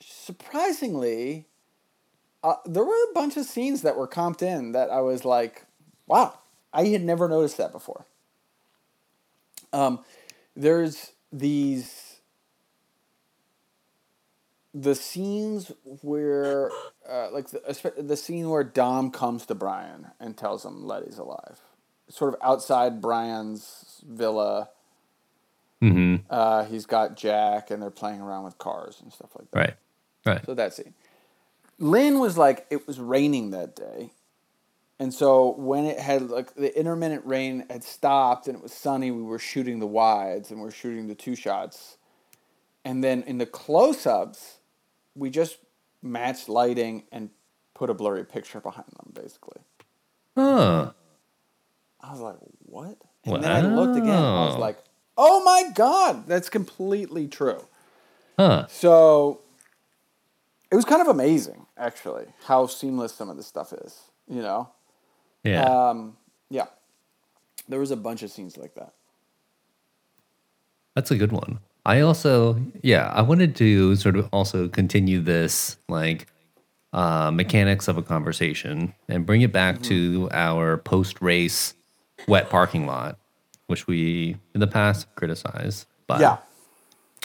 surprisingly, 0.00 1.46
uh, 2.42 2.56
there 2.66 2.84
were 2.84 2.92
a 2.92 3.14
bunch 3.14 3.36
of 3.36 3.46
scenes 3.46 3.82
that 3.82 3.96
were 3.96 4.08
comped 4.08 4.42
in 4.42 4.72
that 4.72 4.90
I 4.90 5.00
was 5.00 5.24
like, 5.24 5.64
"Wow, 6.06 6.40
I 6.72 6.86
had 6.86 7.04
never 7.04 7.28
noticed 7.28 7.56
that 7.58 7.72
before." 7.72 8.06
Um, 9.72 10.04
there's 10.56 11.12
these 11.32 12.20
the 14.72 14.94
scenes 14.94 15.72
where 16.02 16.70
uh, 17.08 17.30
like 17.32 17.48
the, 17.50 17.94
the 17.98 18.16
scene 18.16 18.48
where 18.48 18.64
Dom 18.64 19.10
comes 19.10 19.46
to 19.46 19.54
Brian 19.54 20.08
and 20.20 20.36
tells 20.36 20.64
him 20.64 20.84
Letty's 20.84 21.18
alive. 21.18 21.60
Sort 22.08 22.34
of 22.34 22.40
outside 22.42 23.00
Brian's 23.00 24.02
villa. 24.06 24.70
hmm 25.80 26.16
Uh, 26.28 26.64
he's 26.64 26.86
got 26.86 27.16
Jack 27.16 27.70
and 27.70 27.82
they're 27.82 27.90
playing 27.90 28.20
around 28.20 28.44
with 28.44 28.58
cars 28.58 28.98
and 29.02 29.12
stuff 29.12 29.30
like 29.38 29.50
that. 29.50 29.58
Right. 29.58 29.74
Right. 30.26 30.46
So 30.46 30.54
that 30.54 30.74
scene. 30.74 30.94
Lin 31.78 32.18
was 32.18 32.36
like, 32.36 32.66
it 32.70 32.86
was 32.86 33.00
raining 33.00 33.50
that 33.52 33.74
day. 33.74 34.10
And 35.00 35.14
so 35.14 35.54
when 35.56 35.86
it 35.86 35.98
had 35.98 36.28
like 36.28 36.54
the 36.54 36.78
intermittent 36.78 37.24
rain 37.24 37.64
had 37.70 37.82
stopped 37.82 38.46
and 38.46 38.54
it 38.54 38.62
was 38.62 38.74
sunny, 38.74 39.10
we 39.10 39.22
were 39.22 39.38
shooting 39.38 39.80
the 39.80 39.86
wides 39.86 40.50
and 40.50 40.60
we 40.60 40.68
are 40.68 40.70
shooting 40.70 41.08
the 41.08 41.14
two 41.14 41.34
shots. 41.34 41.96
And 42.84 43.02
then 43.02 43.22
in 43.22 43.38
the 43.38 43.46
close 43.46 44.06
ups, 44.06 44.58
we 45.14 45.30
just 45.30 45.56
matched 46.02 46.50
lighting 46.50 47.04
and 47.10 47.30
put 47.72 47.88
a 47.88 47.94
blurry 47.94 48.26
picture 48.26 48.60
behind 48.60 48.88
them, 48.88 49.12
basically. 49.14 49.62
Huh. 50.36 50.92
I 52.02 52.10
was 52.12 52.20
like, 52.20 52.36
what? 52.66 52.98
And 53.24 53.42
then 53.42 53.50
I 53.50 53.62
looked 53.62 53.96
again. 53.96 54.08
and 54.10 54.18
I 54.18 54.46
was 54.48 54.56
like, 54.56 54.78
oh 55.16 55.42
my 55.42 55.70
God, 55.74 56.26
that's 56.26 56.50
completely 56.50 57.26
true. 57.26 57.66
Huh. 58.38 58.66
So 58.68 59.40
it 60.70 60.76
was 60.76 60.84
kind 60.84 61.00
of 61.00 61.08
amazing, 61.08 61.64
actually, 61.78 62.26
how 62.44 62.66
seamless 62.66 63.14
some 63.14 63.30
of 63.30 63.38
this 63.38 63.46
stuff 63.46 63.72
is. 63.72 63.98
You 64.28 64.42
know, 64.42 64.68
Yeah. 65.44 65.64
um, 65.64 66.16
yeah. 66.50 66.66
There 67.68 67.78
was 67.78 67.90
a 67.90 67.96
bunch 67.96 68.22
of 68.22 68.30
scenes 68.30 68.56
like 68.56 68.74
that. 68.74 68.94
That's 70.94 71.10
a 71.10 71.16
good 71.16 71.32
one. 71.32 71.60
I 71.86 72.00
also, 72.00 72.60
yeah, 72.82 73.10
I 73.14 73.22
wanted 73.22 73.56
to 73.56 73.96
sort 73.96 74.16
of 74.16 74.28
also 74.32 74.68
continue 74.68 75.20
this 75.20 75.78
like 75.88 76.26
uh, 76.92 77.30
mechanics 77.30 77.88
of 77.88 77.96
a 77.96 78.02
conversation 78.02 78.94
and 79.08 79.24
bring 79.24 79.40
it 79.40 79.52
back 79.52 79.80
to 79.82 80.28
our 80.32 80.76
post 80.78 81.22
race 81.22 81.74
wet 82.28 82.50
parking 82.50 82.86
lot, 82.86 83.18
which 83.68 83.86
we 83.86 84.36
in 84.54 84.60
the 84.60 84.66
past 84.66 85.06
have 85.06 85.14
criticized. 85.14 85.86
But 86.06 86.20
Yeah, 86.20 86.38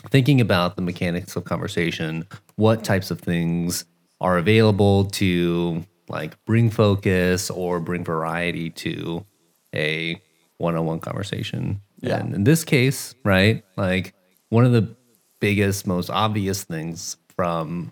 thinking 0.09 0.39
about 0.39 0.75
the 0.75 0.81
mechanics 0.81 1.35
of 1.35 1.45
conversation, 1.45 2.27
what 2.55 2.83
types 2.83 3.11
of 3.11 3.19
things 3.19 3.85
are 4.21 4.37
available 4.37 5.05
to 5.05 5.83
like 6.09 6.43
bring 6.45 6.69
focus 6.69 7.49
or 7.49 7.79
bring 7.79 8.03
variety 8.03 8.69
to 8.69 9.25
a 9.73 10.21
one-on-one 10.57 10.99
conversation. 10.99 11.81
Yeah. 12.01 12.17
And 12.17 12.33
in 12.33 12.43
this 12.43 12.63
case, 12.63 13.15
right, 13.23 13.63
like 13.77 14.13
one 14.49 14.65
of 14.65 14.71
the 14.71 14.95
biggest, 15.39 15.87
most 15.87 16.09
obvious 16.09 16.63
things 16.63 17.17
from 17.35 17.91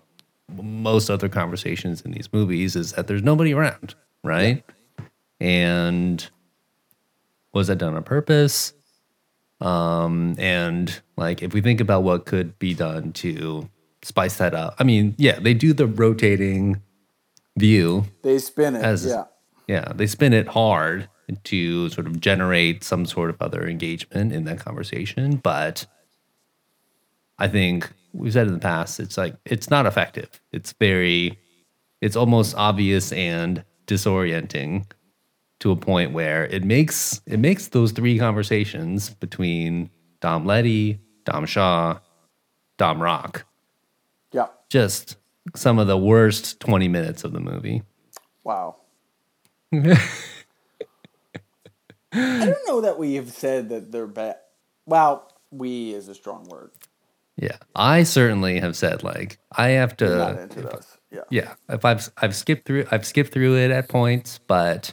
most 0.62 1.10
other 1.10 1.28
conversations 1.28 2.02
in 2.02 2.12
these 2.12 2.32
movies 2.32 2.76
is 2.76 2.92
that 2.92 3.06
there's 3.06 3.22
nobody 3.22 3.52
around, 3.52 3.94
right? 4.22 4.64
And 5.40 6.26
was 7.52 7.66
that 7.68 7.76
done 7.76 7.94
on 7.94 8.02
purpose? 8.02 8.72
Um, 9.60 10.34
and 10.38 11.00
like 11.16 11.42
if 11.42 11.54
we 11.54 11.60
think 11.60 11.80
about 11.80 12.02
what 12.02 12.26
could 12.26 12.58
be 12.58 12.74
done 12.74 13.12
to 13.14 13.68
spice 14.02 14.36
that 14.36 14.54
up, 14.54 14.74
I 14.78 14.84
mean, 14.84 15.14
yeah, 15.18 15.38
they 15.38 15.54
do 15.54 15.72
the 15.72 15.86
rotating 15.86 16.82
view 17.56 18.04
they 18.22 18.38
spin 18.38 18.74
it. 18.76 18.82
as 18.84 19.06
yeah, 19.06 19.24
yeah, 19.66 19.92
they 19.94 20.06
spin 20.06 20.32
it 20.32 20.48
hard 20.48 21.08
to 21.44 21.88
sort 21.88 22.06
of 22.06 22.20
generate 22.20 22.84
some 22.84 23.06
sort 23.06 23.30
of 23.30 23.36
other 23.40 23.66
engagement 23.66 24.32
in 24.32 24.44
that 24.44 24.58
conversation. 24.58 25.36
But 25.36 25.86
I 27.38 27.48
think 27.48 27.90
we've 28.12 28.32
said 28.32 28.46
in 28.46 28.52
the 28.52 28.58
past, 28.60 29.00
it's 29.00 29.16
like 29.16 29.36
it's 29.44 29.70
not 29.70 29.86
effective. 29.86 30.28
It's 30.52 30.72
very, 30.78 31.38
it's 32.00 32.16
almost 32.16 32.54
obvious 32.56 33.12
and 33.12 33.64
disorienting 33.86 34.90
to 35.60 35.70
a 35.70 35.76
point 35.76 36.12
where 36.12 36.44
it 36.46 36.64
makes 36.64 37.20
it 37.26 37.38
makes 37.38 37.68
those 37.68 37.92
three 37.92 38.18
conversations 38.18 39.10
between 39.10 39.90
Dom 40.20 40.44
Letty, 40.44 41.00
Dom 41.24 41.46
Shaw, 41.46 41.98
Dom 42.76 43.00
Rock 43.02 43.46
Yeah. 44.32 44.48
just 44.68 45.16
some 45.54 45.78
of 45.78 45.86
the 45.86 45.98
worst 45.98 46.60
20 46.60 46.88
minutes 46.88 47.24
of 47.24 47.32
the 47.32 47.40
movie. 47.40 47.82
Wow. 48.44 48.76
I 49.72 49.98
don't 52.12 52.68
know 52.68 52.80
that 52.82 52.98
we 52.98 53.14
have 53.14 53.30
said 53.30 53.70
that 53.70 53.90
they're 53.90 54.06
bad. 54.06 54.36
Well, 54.86 55.32
we 55.50 55.92
is 55.92 56.08
a 56.08 56.14
strong 56.14 56.44
word. 56.44 56.70
Yeah. 57.36 57.56
I 57.74 58.04
certainly 58.04 58.60
have 58.60 58.76
said 58.76 59.02
like 59.02 59.38
I 59.52 59.70
have 59.70 59.94
We're 60.00 60.16
not 60.16 60.34
to 60.34 60.42
into 60.42 60.60
those. 60.62 60.98
Yeah. 61.10 61.20
yeah, 61.30 61.54
if 61.68 61.84
I've 61.84 62.10
I've 62.16 62.34
skipped 62.34 62.66
through 62.66 62.86
I've 62.90 63.06
skipped 63.06 63.32
through 63.32 63.56
it 63.56 63.70
at 63.70 63.88
points, 63.88 64.40
but 64.48 64.92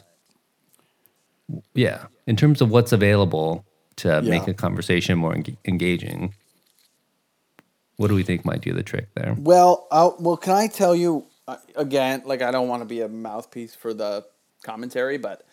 yeah, 1.74 2.06
in 2.26 2.36
terms 2.36 2.60
of 2.60 2.70
what's 2.70 2.92
available 2.92 3.64
to 3.96 4.22
make 4.22 4.46
a 4.46 4.54
conversation 4.54 5.18
more 5.18 5.34
eng- 5.34 5.56
engaging, 5.64 6.34
what 8.02 8.08
do 8.08 8.16
we 8.16 8.24
think 8.24 8.44
might 8.44 8.62
do 8.62 8.72
the 8.72 8.82
trick 8.82 9.14
there? 9.14 9.36
Well, 9.38 9.86
I'll, 9.92 10.16
well, 10.18 10.36
can 10.36 10.54
I 10.54 10.66
tell 10.66 10.92
you 10.92 11.24
uh, 11.46 11.58
again? 11.76 12.24
Like, 12.26 12.42
I 12.42 12.50
don't 12.50 12.66
want 12.66 12.82
to 12.82 12.84
be 12.84 13.00
a 13.00 13.06
mouthpiece 13.06 13.76
for 13.76 13.94
the 13.94 14.26
commentary, 14.64 15.18
but 15.18 15.46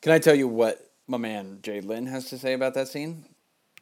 can 0.00 0.12
I 0.12 0.20
tell 0.20 0.36
you 0.36 0.46
what 0.46 0.92
my 1.08 1.18
man 1.18 1.58
Jay 1.60 1.80
Lin 1.80 2.06
has 2.06 2.30
to 2.30 2.38
say 2.38 2.52
about 2.52 2.74
that 2.74 2.86
scene? 2.86 3.24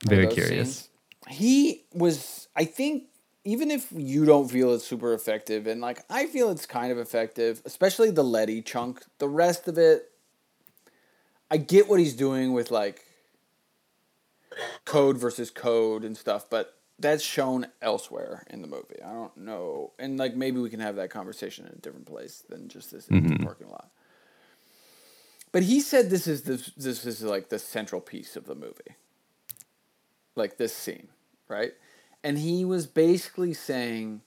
Very 0.02 0.28
curious. 0.28 0.48
scenes? 0.48 0.88
He 1.28 1.84
was, 1.92 2.48
I 2.56 2.64
think, 2.64 3.04
even 3.44 3.70
if 3.70 3.86
you 3.94 4.24
don't 4.24 4.50
feel 4.50 4.72
it's 4.72 4.86
super 4.86 5.12
effective, 5.12 5.66
and 5.66 5.82
like 5.82 6.02
I 6.08 6.28
feel 6.28 6.50
it's 6.50 6.64
kind 6.64 6.90
of 6.90 6.96
effective, 6.96 7.60
especially 7.66 8.10
the 8.10 8.24
Letty 8.24 8.62
chunk. 8.62 9.04
The 9.18 9.28
rest 9.28 9.68
of 9.68 9.76
it, 9.76 10.10
I 11.50 11.58
get 11.58 11.86
what 11.86 12.00
he's 12.00 12.14
doing 12.14 12.54
with 12.54 12.70
like 12.70 13.04
code 14.86 15.18
versus 15.18 15.50
code 15.50 16.02
and 16.02 16.16
stuff, 16.16 16.48
but 16.48 16.78
that's 17.02 17.22
shown 17.22 17.66
elsewhere 17.82 18.44
in 18.48 18.62
the 18.62 18.68
movie. 18.68 19.02
I 19.04 19.12
don't 19.12 19.36
know, 19.36 19.92
and 19.98 20.18
like 20.18 20.34
maybe 20.34 20.60
we 20.60 20.70
can 20.70 20.80
have 20.80 20.96
that 20.96 21.10
conversation 21.10 21.66
in 21.66 21.72
a 21.72 21.76
different 21.76 22.06
place 22.06 22.44
than 22.48 22.68
just 22.68 22.90
this 22.92 23.08
empty 23.10 23.34
mm-hmm. 23.34 23.44
parking 23.44 23.68
lot. 23.68 23.90
But 25.50 25.64
he 25.64 25.80
said 25.80 26.08
this 26.08 26.26
is 26.26 26.42
this 26.42 26.70
this 26.76 27.04
is 27.04 27.22
like 27.22 27.50
the 27.50 27.58
central 27.58 28.00
piece 28.00 28.36
of 28.36 28.46
the 28.46 28.54
movie, 28.54 28.96
like 30.34 30.56
this 30.56 30.74
scene, 30.74 31.08
right? 31.48 31.72
And 32.24 32.38
he 32.38 32.64
was 32.64 32.86
basically 32.86 33.52
saying, 33.52 34.22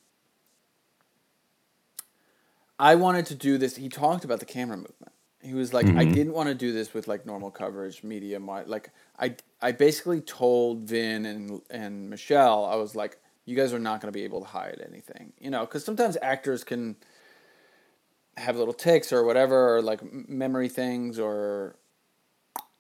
I 2.78 2.96
wanted 2.96 3.26
to 3.28 3.36
do 3.36 3.58
this. 3.58 3.78
He 3.78 3.90
talked 3.90 4.26
about 4.26 4.40
the 4.40 4.46
camera 4.46 4.78
movement. 4.78 5.05
He 5.46 5.54
was 5.54 5.74
like, 5.74 5.86
I 5.86 5.90
mm-hmm. 5.90 6.14
didn't 6.14 6.34
want 6.34 6.50
to 6.50 6.56
do 6.56 6.72
this 6.72 6.94
with 6.94 7.08
like 7.08 7.26
normal 7.26 7.52
coverage, 7.52 8.04
medium. 8.04 8.48
wide. 8.48 8.68
Like 8.68 8.90
I, 9.20 9.36
I 9.62 9.72
basically 9.72 10.22
told 10.22 10.84
Vin 10.84 11.26
and 11.26 11.62
and 11.70 12.10
Michelle, 12.10 12.66
I 12.66 12.76
was 12.76 12.96
like, 12.96 13.20
you 13.46 13.56
guys 13.56 13.74
are 13.74 13.80
not 13.80 14.02
going 14.02 14.12
to 14.12 14.18
be 14.18 14.24
able 14.24 14.42
to 14.42 14.48
hide 14.48 14.84
anything, 14.88 15.34
you 15.40 15.52
know, 15.52 15.62
because 15.62 15.86
sometimes 15.86 16.18
actors 16.22 16.64
can 16.64 16.96
have 18.38 18.58
little 18.58 18.74
ticks 18.74 19.14
or 19.14 19.24
whatever, 19.24 19.76
or 19.76 19.82
like 19.82 20.02
memory 20.28 20.68
things, 20.68 21.20
or 21.20 21.76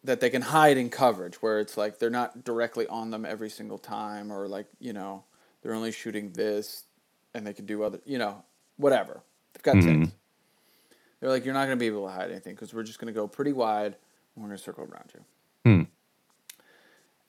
that 0.03 0.19
they 0.19 0.29
can 0.29 0.41
hide 0.41 0.77
in 0.77 0.89
coverage, 0.89 1.35
where 1.35 1.59
it's 1.59 1.77
like 1.77 1.99
they're 1.99 2.09
not 2.09 2.43
directly 2.43 2.87
on 2.87 3.11
them 3.11 3.25
every 3.25 3.49
single 3.49 3.77
time, 3.77 4.31
or 4.31 4.47
like 4.47 4.67
you 4.79 4.91
know 4.91 5.23
they're 5.61 5.75
only 5.75 5.91
shooting 5.91 6.31
this, 6.31 6.85
and 7.33 7.45
they 7.45 7.53
can 7.53 7.65
do 7.65 7.83
other, 7.83 7.99
you 8.05 8.17
know, 8.17 8.43
whatever. 8.77 9.21
They've 9.53 9.63
got 9.63 9.75
mm-hmm. 9.75 10.03
ticks. 10.03 10.15
They're 11.25 11.33
like, 11.33 11.43
you're 11.43 11.55
not 11.55 11.65
going 11.65 11.75
to 11.75 11.79
be 11.79 11.87
able 11.87 12.05
to 12.05 12.13
hide 12.13 12.29
anything 12.29 12.53
because 12.53 12.71
we're 12.71 12.83
just 12.83 12.99
going 12.99 13.11
to 13.11 13.19
go 13.19 13.27
pretty 13.27 13.51
wide 13.51 13.95
and 13.95 14.43
we're 14.43 14.49
going 14.49 14.59
to 14.59 14.63
circle 14.63 14.83
around 14.83 15.11
you. 15.11 15.23
Hmm. 15.65 15.83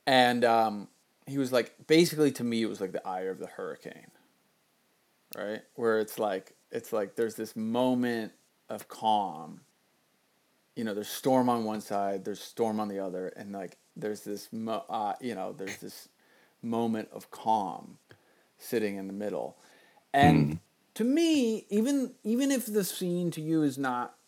And 0.07 0.45
um, 0.45 0.89
he 1.27 1.39
was 1.39 1.51
like, 1.51 1.73
basically 1.87 2.31
to 2.33 2.45
me, 2.45 2.61
it 2.61 2.67
was 2.67 2.79
like 2.79 2.93
the 2.93 3.09
eye 3.09 3.23
of 3.23 3.39
the 3.39 3.47
hurricane, 3.47 4.11
right? 5.35 5.63
Where 5.77 5.99
it's 5.99 6.19
like, 6.19 6.53
it's 6.71 6.93
like 6.93 7.17
there's 7.17 7.37
this 7.37 7.57
moment 7.57 8.33
of 8.69 8.87
calm. 8.87 9.63
You 10.75 10.85
know, 10.85 10.93
there's 10.93 11.09
storm 11.09 11.49
on 11.49 11.65
one 11.65 11.81
side, 11.81 12.23
there's 12.23 12.43
storm 12.43 12.81
on 12.81 12.89
the 12.89 12.99
other, 12.99 13.29
and 13.29 13.53
like 13.53 13.79
there's 13.97 14.21
this, 14.21 14.53
mo- 14.53 14.85
uh, 14.91 15.15
you 15.23 15.35
know, 15.35 15.55
there's 15.55 15.79
this 15.79 16.11
moment 16.61 17.09
of 17.13 17.31
calm 17.31 17.97
sitting 18.59 18.97
in 18.97 19.07
the 19.07 19.15
middle. 19.15 19.57
And 20.13 20.59
to 20.97 21.05
me, 21.05 21.67
even 21.71 22.15
even 22.25 22.51
if 22.51 22.67
the 22.67 22.85
scene 22.85 23.31
to 23.33 23.41
you 23.43 23.63
is 23.63 23.79
not 23.79 24.19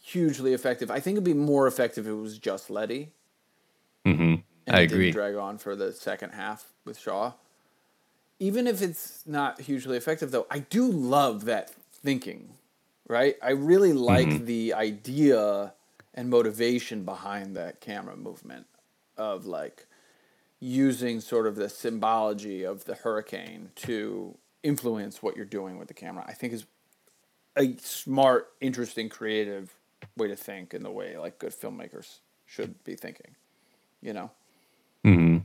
hugely 0.00 0.52
effective, 0.52 0.90
I 0.90 1.00
think 1.00 1.16
it'd 1.16 1.24
be 1.24 1.34
more 1.34 1.66
effective 1.66 2.06
if 2.06 2.12
it 2.12 2.16
was 2.16 2.38
just 2.38 2.70
Letty. 2.70 3.12
hmm 4.06 4.34
And 4.66 4.76
I 4.76 4.80
agree. 4.80 5.10
drag 5.10 5.34
on 5.36 5.58
for 5.58 5.76
the 5.76 5.92
second 5.92 6.30
half 6.30 6.72
with 6.84 6.98
Shaw. 6.98 7.34
Even 8.38 8.66
if 8.66 8.82
it's 8.82 9.26
not 9.26 9.60
hugely 9.62 9.96
effective, 9.96 10.30
though, 10.30 10.46
I 10.50 10.60
do 10.60 10.90
love 10.90 11.44
that 11.44 11.70
thinking, 11.70 12.54
right? 13.08 13.36
I 13.42 13.50
really 13.50 13.92
like 13.92 14.30
Mm-hmm. 14.30 14.44
the 14.46 14.74
idea 14.74 15.74
and 16.14 16.28
motivation 16.28 17.04
behind 17.04 17.56
that 17.56 17.80
camera 17.80 18.16
movement 18.16 18.66
of 19.16 19.46
like 19.46 19.86
using 20.60 21.20
sort 21.20 21.46
of 21.46 21.56
the 21.56 21.68
symbology 21.68 22.64
of 22.64 22.84
the 22.84 22.94
hurricane 22.96 23.70
to 23.76 24.36
influence 24.62 25.22
what 25.22 25.36
you're 25.36 25.44
doing 25.44 25.78
with 25.78 25.88
the 25.88 25.94
camera. 25.94 26.24
I 26.26 26.32
think 26.32 26.52
is 26.52 26.66
a 27.56 27.76
smart, 27.78 28.48
interesting, 28.60 29.08
creative 29.08 29.74
way 30.16 30.28
to 30.28 30.36
think 30.36 30.74
in 30.74 30.82
the 30.82 30.90
way 30.90 31.16
like 31.18 31.38
good 31.38 31.52
filmmakers 31.52 32.18
should 32.46 32.82
be 32.84 32.94
thinking. 32.94 33.34
You 34.00 34.12
know. 34.14 34.30
hmm 35.04 35.38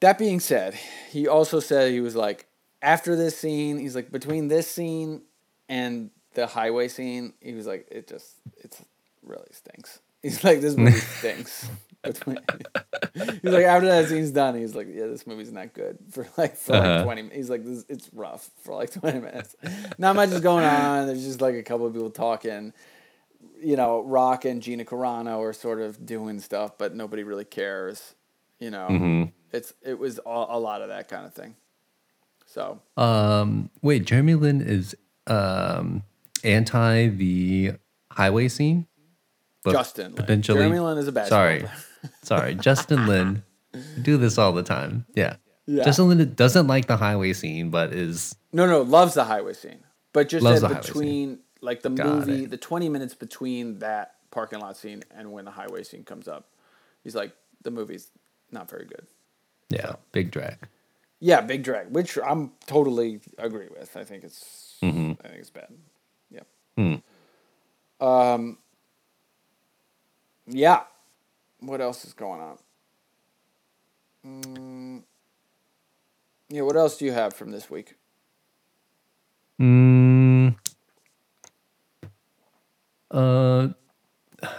That 0.00 0.18
being 0.18 0.40
said, 0.40 0.74
he 1.10 1.28
also 1.28 1.60
said 1.60 1.92
he 1.92 2.00
was 2.00 2.16
like 2.16 2.46
after 2.82 3.14
this 3.16 3.36
scene, 3.38 3.78
he's 3.78 3.94
like 3.94 4.10
between 4.10 4.48
this 4.48 4.68
scene 4.68 5.22
and 5.68 6.10
the 6.34 6.46
highway 6.46 6.88
scene, 6.88 7.34
he 7.40 7.52
was 7.54 7.66
like 7.66 7.86
it 7.90 8.08
just 8.08 8.34
it's 8.56 8.82
really 9.22 9.48
stinks. 9.52 10.00
He's 10.22 10.44
like 10.44 10.60
this 10.60 10.76
movie 10.76 10.98
stinks. 11.18 11.68
Between, 12.02 12.38
he's 13.14 13.52
like 13.52 13.64
after 13.64 13.86
that 13.86 14.08
scene's 14.08 14.30
done, 14.32 14.56
he's 14.56 14.74
like 14.74 14.88
yeah, 14.92 15.06
this 15.06 15.26
movie's 15.26 15.52
not 15.52 15.72
good 15.72 15.98
for 16.10 16.26
like 16.36 16.56
for 16.56 16.72
like 16.72 16.82
Uh-huh. 16.82 17.04
twenty. 17.04 17.28
He's 17.32 17.48
like 17.48 17.64
this, 17.64 17.84
it's 17.88 18.10
rough 18.12 18.50
for 18.62 18.74
like 18.74 18.90
twenty 19.00 19.20
minutes. 19.20 19.54
Not 19.98 20.16
much 20.16 20.30
is 20.30 20.40
going 20.40 20.64
on. 20.64 21.06
There's 21.06 21.24
just 21.24 21.40
like 21.40 21.54
a 21.54 21.62
couple 21.62 21.86
of 21.86 21.92
people 21.92 22.10
talking. 22.10 22.72
You 23.60 23.76
know, 23.76 24.00
Rock 24.02 24.44
and 24.44 24.60
Gina 24.60 24.84
Carano 24.84 25.38
are 25.40 25.52
sort 25.52 25.80
of 25.80 26.04
doing 26.04 26.40
stuff, 26.40 26.76
but 26.78 26.94
nobody 26.94 27.22
really 27.22 27.44
cares. 27.44 28.14
You 28.58 28.70
know, 28.70 28.88
Mhm. 28.90 29.32
it's 29.52 29.72
it 29.82 29.98
was 29.98 30.18
a, 30.26 30.46
a 30.48 30.58
lot 30.58 30.82
of 30.82 30.88
that 30.88 31.08
kind 31.08 31.24
of 31.26 31.32
thing. 31.34 31.54
So 32.46 32.80
Um, 32.96 33.70
wait, 33.80 34.04
Jeremy 34.04 34.34
Lin 34.34 34.60
is 34.60 34.96
um 35.28 36.02
anti 36.42 37.08
the 37.08 37.72
highway 38.10 38.48
scene. 38.48 38.86
But 39.64 39.72
Justin, 39.72 40.06
Lin. 40.06 40.14
potentially. 40.16 40.58
Jeremy 40.58 40.80
Lin 40.80 40.98
is 40.98 41.06
a 41.06 41.12
bad. 41.12 41.28
Sorry. 41.28 41.64
Sorry, 42.22 42.54
Justin 42.54 43.06
Lin. 43.06 43.42
Do 44.02 44.16
this 44.16 44.38
all 44.38 44.52
the 44.52 44.62
time. 44.62 45.06
Yeah. 45.14 45.36
Yeah. 45.66 45.84
Justin 45.84 46.08
Lin 46.08 46.34
doesn't 46.34 46.66
like 46.66 46.86
the 46.86 46.96
highway 46.96 47.32
scene, 47.32 47.70
but 47.70 47.92
is 47.92 48.34
No, 48.52 48.66
no, 48.66 48.82
loves 48.82 49.14
the 49.14 49.24
highway 49.24 49.52
scene, 49.54 49.78
but 50.12 50.28
just 50.28 50.42
Loves 50.44 50.60
said 50.60 50.70
the 50.70 50.74
highway 50.74 50.86
between 50.86 51.38
like 51.60 51.82
the 51.82 51.90
Got 51.90 52.06
movie, 52.06 52.44
it. 52.44 52.50
the 52.50 52.56
twenty 52.56 52.88
minutes 52.88 53.14
between 53.14 53.78
that 53.78 54.14
parking 54.30 54.60
lot 54.60 54.76
scene 54.76 55.04
and 55.10 55.32
when 55.32 55.44
the 55.44 55.50
highway 55.50 55.84
scene 55.84 56.02
comes 56.04 56.26
up, 56.28 56.48
he's 57.04 57.14
like 57.14 57.32
the 57.62 57.70
movie's 57.70 58.08
not 58.50 58.68
very 58.68 58.84
good. 58.84 59.06
yeah 59.70 59.94
big 60.10 60.30
drag. 60.30 60.56
Yeah, 61.24 61.40
big 61.40 61.62
drag, 61.62 61.90
which 61.90 62.18
I'm 62.18 62.50
totally 62.66 63.20
agree 63.38 63.68
with. 63.70 63.96
I 63.96 64.02
think 64.02 64.24
it's 64.24 64.76
mm-hmm. 64.82 65.12
I 65.24 65.28
think 65.28 65.40
it's 65.40 65.50
bad. 65.50 65.68
Yeah. 66.28 66.40
Hmm. 66.76 68.04
Um. 68.04 68.58
Yeah. 70.48 70.80
What 71.62 71.80
else 71.80 72.04
is 72.04 72.12
going 72.12 72.40
on? 72.40 72.58
Mm, 74.26 75.02
yeah. 76.48 76.62
What 76.62 76.76
else 76.76 76.98
do 76.98 77.04
you 77.04 77.12
have 77.12 77.34
from 77.34 77.52
this 77.52 77.70
week? 77.70 77.94
Mm, 79.60 80.56
uh, 83.12 83.68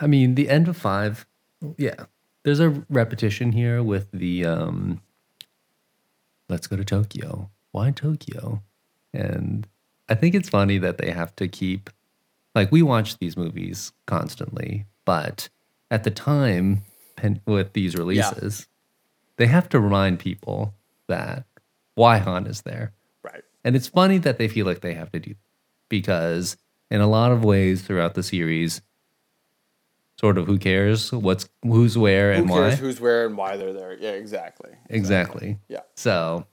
I 0.01 0.07
mean, 0.07 0.35
the 0.35 0.49
end 0.49 0.69
of 0.69 0.77
five. 0.77 1.25
Yeah, 1.77 2.05
there's 2.43 2.61
a 2.61 2.69
repetition 2.89 3.51
here 3.51 3.83
with 3.83 4.07
the 4.11 4.45
um. 4.45 5.01
Let's 6.47 6.67
go 6.67 6.77
to 6.77 6.85
Tokyo. 6.85 7.49
Why 7.71 7.91
Tokyo? 7.91 8.61
And 9.13 9.67
I 10.07 10.15
think 10.15 10.35
it's 10.35 10.49
funny 10.49 10.77
that 10.77 10.97
they 10.99 11.11
have 11.11 11.35
to 11.37 11.47
keep, 11.47 11.89
like, 12.53 12.71
we 12.71 12.81
watch 12.81 13.17
these 13.17 13.37
movies 13.37 13.93
constantly, 14.05 14.85
but 15.05 15.49
at 15.89 16.03
the 16.03 16.11
time, 16.11 16.83
with 17.45 17.73
these 17.73 17.95
releases, 17.95 18.67
they 19.37 19.47
have 19.47 19.69
to 19.69 19.79
remind 19.79 20.19
people 20.19 20.73
that 21.07 21.45
why 21.95 22.17
Han 22.17 22.47
is 22.47 22.61
there. 22.61 22.93
Right. 23.23 23.43
And 23.63 23.75
it's 23.75 23.87
funny 23.87 24.17
that 24.19 24.37
they 24.37 24.47
feel 24.47 24.65
like 24.65 24.81
they 24.81 24.93
have 24.93 25.11
to 25.11 25.19
do 25.19 25.35
because 25.89 26.57
in 26.89 27.01
a 27.01 27.07
lot 27.07 27.31
of 27.31 27.43
ways 27.43 27.81
throughout 27.81 28.13
the 28.13 28.23
series, 28.23 28.81
sort 30.19 30.37
of 30.37 30.45
who 30.45 30.57
cares 30.57 31.11
what's 31.11 31.49
who's 31.63 31.97
where 31.97 32.31
and 32.31 32.47
Who 32.47 32.55
cares 32.55 32.73
why. 32.75 32.79
who's 32.79 33.01
where 33.01 33.25
and 33.25 33.37
why 33.37 33.57
they're 33.57 33.73
there? 33.73 33.93
Yeah, 33.93 34.11
exactly. 34.11 34.71
Exactly. 34.89 35.57
Yeah. 35.67 35.81
So 35.95 36.45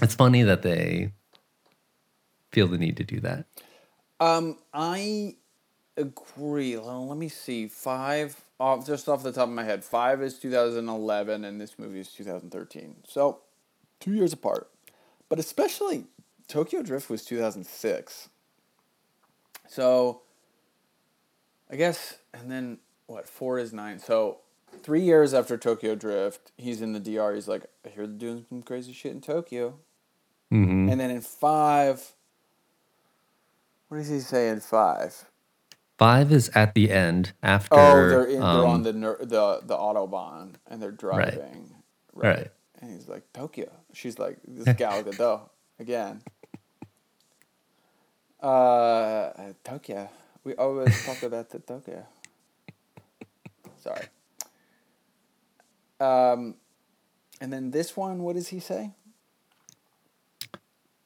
it's 0.00 0.14
funny 0.14 0.42
that 0.42 0.62
they 0.62 1.12
feel 2.50 2.68
the 2.68 2.78
need 2.78 2.96
to 2.98 3.04
do 3.04 3.20
that. 3.20 3.46
Um, 4.20 4.58
I 4.72 5.36
agree. 5.96 6.76
Well, 6.76 7.08
let 7.08 7.18
me 7.18 7.28
see. 7.28 7.66
Five 7.66 8.40
off 8.62 8.86
just 8.86 9.08
off 9.08 9.24
the 9.24 9.32
top 9.32 9.48
of 9.48 9.54
my 9.54 9.64
head. 9.64 9.84
Five 9.84 10.22
is 10.22 10.38
2011, 10.38 11.44
and 11.44 11.60
this 11.60 11.78
movie 11.78 11.98
is 11.98 12.12
2013. 12.12 12.94
So 13.08 13.40
two 13.98 14.12
years 14.12 14.32
apart. 14.32 14.70
But 15.28 15.40
especially 15.40 16.04
Tokyo 16.46 16.82
Drift 16.82 17.10
was 17.10 17.24
2006. 17.24 18.28
So 19.68 20.22
I 21.70 21.76
guess, 21.76 22.18
and 22.32 22.50
then 22.50 22.78
what? 23.06 23.28
Four 23.28 23.58
is 23.58 23.72
nine. 23.72 23.98
So 23.98 24.38
three 24.82 25.02
years 25.02 25.34
after 25.34 25.56
Tokyo 25.56 25.96
Drift, 25.96 26.52
he's 26.56 26.80
in 26.82 26.92
the 26.92 27.00
DR. 27.00 27.34
He's 27.34 27.48
like, 27.48 27.64
I 27.84 27.88
hear 27.88 28.06
they're 28.06 28.16
doing 28.16 28.46
some 28.48 28.62
crazy 28.62 28.92
shit 28.92 29.12
in 29.12 29.20
Tokyo. 29.20 29.74
hmm 30.50 30.88
And 30.88 31.00
then 31.00 31.10
in 31.10 31.20
five, 31.20 32.12
what 33.88 33.96
does 33.96 34.08
he 34.08 34.20
say 34.20 34.50
in 34.50 34.60
five? 34.60 35.24
Five 36.02 36.32
is 36.32 36.50
at 36.54 36.74
the 36.74 36.90
end 36.90 37.32
after. 37.44 37.76
Oh, 37.76 38.08
they're 38.08 38.24
in, 38.24 38.40
they're 38.40 38.42
um, 38.42 38.66
on 38.66 38.82
the 38.82 38.92
ner- 38.92 39.18
the 39.20 39.60
the 39.62 39.76
autobahn 39.76 40.54
and 40.66 40.82
they're 40.82 40.90
driving. 40.90 41.74
Right. 42.12 42.38
Right. 42.38 42.50
And 42.80 42.92
he's 42.92 43.08
like 43.08 43.32
Tokyo. 43.32 43.70
She's 43.92 44.18
like 44.18 44.38
this 44.46 44.74
Gal 44.76 45.04
Gadot 45.04 45.48
again. 45.78 46.22
Uh, 48.40 49.52
Tokyo. 49.62 50.08
We 50.42 50.56
always 50.56 51.04
talk 51.06 51.22
about 51.22 51.50
the 51.50 51.60
Tokyo. 51.60 52.04
Sorry. 53.78 54.06
Um, 56.00 56.56
and 57.40 57.52
then 57.52 57.70
this 57.70 57.96
one, 57.96 58.24
what 58.24 58.34
does 58.34 58.48
he 58.48 58.58
say? 58.58 58.90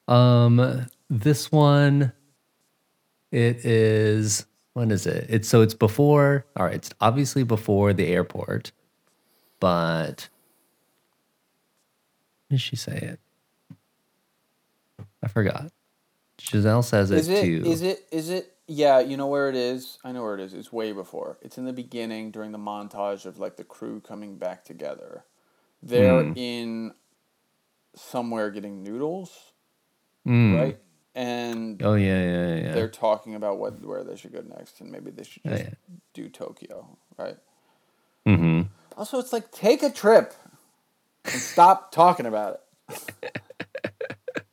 Um, 0.07 0.87
this 1.07 1.51
one, 1.51 2.13
it 3.31 3.63
is. 3.63 4.47
When 4.77 4.91
is 4.91 5.07
it? 5.07 5.25
It's 5.27 5.49
so 5.49 5.63
it's 5.63 5.73
before. 5.73 6.45
All 6.55 6.63
right, 6.67 6.75
it's 6.75 6.91
obviously 7.01 7.41
before 7.41 7.93
the 7.93 8.05
airport, 8.09 8.71
but 9.59 10.29
did 12.51 12.61
she 12.61 12.75
say 12.75 12.95
it? 12.95 13.19
I 15.23 15.29
forgot. 15.29 15.71
Giselle 16.39 16.83
says 16.83 17.09
it, 17.09 17.17
Is 17.17 17.27
it? 17.27 17.41
too. 17.41 17.63
Is 17.65 17.81
it? 17.81 18.07
Is 18.11 18.29
it? 18.29 18.53
Yeah, 18.67 18.99
you 18.99 19.17
know 19.17 19.25
where 19.25 19.49
it 19.49 19.55
is. 19.55 19.97
I 20.03 20.11
know 20.11 20.21
where 20.21 20.35
it 20.35 20.41
is. 20.41 20.53
It's 20.53 20.71
way 20.71 20.91
before. 20.91 21.39
It's 21.41 21.57
in 21.57 21.65
the 21.65 21.73
beginning 21.73 22.29
during 22.29 22.51
the 22.51 22.59
montage 22.59 23.25
of 23.25 23.39
like 23.39 23.57
the 23.57 23.63
crew 23.63 23.99
coming 23.99 24.37
back 24.37 24.63
together. 24.63 25.23
They're 25.81 26.21
Hmm. 26.23 26.33
in 26.35 26.93
somewhere 27.95 28.51
getting 28.51 28.83
noodles, 28.83 29.53
Mm. 30.27 30.55
right? 30.55 30.79
And 31.17 31.81
Oh 31.81 31.95
yeah, 31.95 32.21
yeah, 32.23 32.55
yeah. 32.57 32.71
they're 32.73 32.87
talking 32.87 33.33
about 33.33 33.57
what 33.57 33.83
where 33.83 34.03
they 34.03 34.15
should 34.15 34.33
go 34.33 34.43
next, 34.55 34.79
and 34.81 34.91
maybe 34.91 35.09
they 35.09 35.23
should 35.23 35.41
Oh, 35.45 35.49
just 35.49 35.63
yeah. 35.63 35.69
do 36.13 36.29
Tokyo, 36.29 36.95
right? 37.17 37.37
Mm-hmm. 38.27 38.61
Also, 38.95 39.17
it's 39.17 39.33
like 39.33 39.51
take 39.51 39.81
a 39.81 39.89
trip 39.89 40.35
and 41.25 41.33
stop 41.41 41.91
talking 41.91 42.27
about 42.27 42.59
it. 42.89 43.31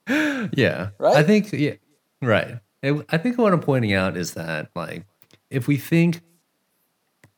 Yeah. 0.07 0.90
Right? 0.98 1.16
I 1.16 1.22
think 1.22 1.53
yeah. 1.53 1.74
Right. 2.20 2.59
I 2.83 3.16
think 3.18 3.38
what 3.38 3.53
I'm 3.55 3.61
pointing 3.61 3.94
out 3.94 4.16
is 4.16 4.35
that 4.35 4.70
like 4.74 5.05
if 5.50 5.66
we 5.66 5.77
think 5.79 6.20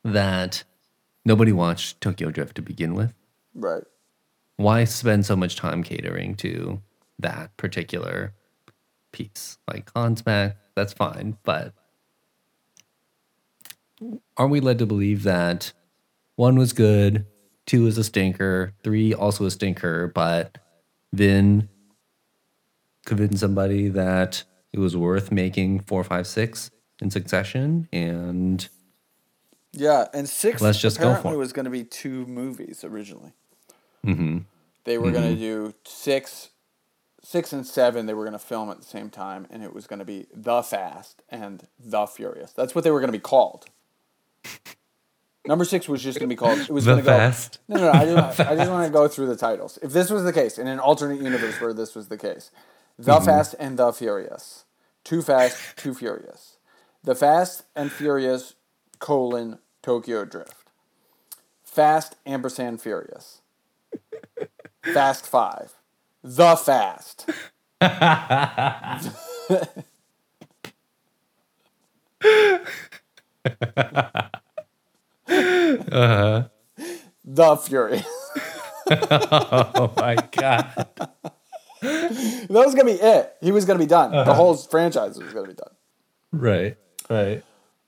that 0.05 0.65
nobody 1.25 1.53
watched 1.53 2.01
Tokyo 2.01 2.31
Drift 2.31 2.57
to 2.57 2.63
begin 2.63 2.95
with, 2.95 3.13
Right. 3.55 3.85
why 4.57 4.85
spend 4.85 5.27
so 5.27 5.37
much 5.37 5.55
time 5.57 5.83
catering 5.85 6.35
to 6.37 6.81
that 7.21 7.57
particular 7.57 8.33
piece? 9.17 9.59
Like 9.67 9.91
Han's 9.97 10.23
back, 10.23 10.57
that's 10.75 10.93
fine, 10.93 11.39
but 11.43 11.73
aren't 14.37 14.53
we 14.53 14.61
led 14.61 14.79
to 14.79 14.87
believe 14.87 15.23
that 15.25 15.73
one 16.37 16.57
was 16.57 16.73
good, 16.73 17.27
two 17.65 17.85
was 17.85 17.97
a 17.99 18.05
stinker, 18.05 18.75
three 18.85 19.15
also 19.15 19.47
a 19.47 19.51
stinker, 19.51 20.09
but 20.15 20.59
Vin 21.13 21.69
convinced 23.07 23.39
somebody 23.41 23.89
that 23.89 24.45
it 24.73 24.79
was 24.79 24.97
worth 24.97 25.33
making 25.33 25.81
four, 25.81 26.05
five, 26.05 26.27
six 26.27 26.71
in 27.01 27.11
succession, 27.11 27.89
and 27.93 28.69
Yeah, 29.73 30.07
and 30.13 30.29
six 30.29 30.61
Let's 30.61 30.81
just 30.81 30.99
go 30.99 31.05
for 31.05 31.11
apparently 31.11 31.35
it. 31.35 31.39
was 31.39 31.53
going 31.53 31.65
to 31.65 31.71
be 31.71 31.85
two 31.85 32.27
movies 32.27 32.85
originally. 32.85 33.33
mhm. 34.05 34.45
They 34.85 34.99
were 34.99 35.11
going 35.11 35.35
to 35.35 35.41
do 35.41 35.75
six, 35.85 36.51
six 37.27 37.53
and 37.53 37.67
seven. 37.67 38.07
They 38.07 38.15
were 38.15 38.23
going 38.23 38.33
to 38.33 38.39
film 38.39 38.71
at 38.71 38.79
the 38.79 38.85
same 38.85 39.11
time, 39.11 39.49
and 39.51 39.65
it 39.65 39.75
was 39.75 39.87
going 39.87 39.99
to 39.99 40.05
be 40.05 40.27
the 40.33 40.63
Fast 40.63 41.23
and 41.29 41.67
the 41.79 42.07
Furious. 42.07 42.53
That's 42.53 42.75
what 42.75 42.85
they 42.85 42.91
were 42.91 43.01
going 43.01 43.13
to 43.13 43.19
be 43.19 43.23
called. 43.23 43.67
Number 45.47 45.65
six 45.65 45.89
was 45.89 46.03
just 46.03 46.19
going 46.19 46.29
to 46.29 46.33
be 46.33 46.39
called. 46.39 46.59
It 46.59 46.71
was 46.71 46.85
The 46.85 46.93
going 46.93 47.05
to 47.05 47.11
Fast. 47.11 47.59
go. 47.69 47.77
No, 47.77 47.81
no, 47.81 47.93
no. 47.93 47.99
I 47.99 48.05
just, 48.05 48.41
I 48.49 48.57
just 48.57 48.71
want 48.71 48.87
to 48.87 48.93
go 48.93 49.09
through 49.09 49.27
the 49.27 49.37
titles. 49.37 49.79
If 49.83 49.93
this 49.93 50.11
was 50.11 50.25
the 50.25 50.33
case 50.33 50.59
in 50.59 50.67
an 50.67 50.79
alternate 50.79 51.21
universe 51.21 51.61
where 51.61 51.73
this 51.73 51.95
was 51.95 52.09
the 52.09 52.19
case, 52.19 52.51
the 52.99 53.13
mm-hmm. 53.13 53.25
Fast 53.25 53.55
and 53.59 53.77
the 53.77 53.93
Furious, 53.93 54.65
Too 55.05 55.23
Fast, 55.23 55.77
Too 55.77 55.95
Furious, 55.95 56.59
the 57.03 57.15
Fast 57.15 57.65
and 57.75 57.93
Furious 57.93 58.55
colon 58.99 59.59
Tokyo 59.83 60.25
Drift, 60.25 60.69
Fast 61.65 62.17
ampersand 62.25 62.81
Furious, 62.81 63.41
Fast 64.83 65.27
Five, 65.27 65.76
the 66.27 66.57
Fast. 66.57 67.31
Uh-huh. 75.29 76.49
The 77.25 77.57
Furious. 77.57 78.07
oh 78.91 79.93
my 79.97 80.17
god. 80.33 80.89
That 81.81 82.47
was 82.51 82.75
gonna 82.75 82.85
be 82.85 82.93
it. 82.93 83.35
He 83.41 83.53
was 83.53 83.65
gonna 83.65 83.79
be 83.79 83.87
done. 83.87 84.13
The 84.13 84.35
whole 84.35 84.57
franchise 84.57 85.19
was 85.19 85.33
gonna 85.33 85.49
be 85.49 85.55
done. 85.55 85.73
Right. 86.33 86.77
Right. 87.11 87.45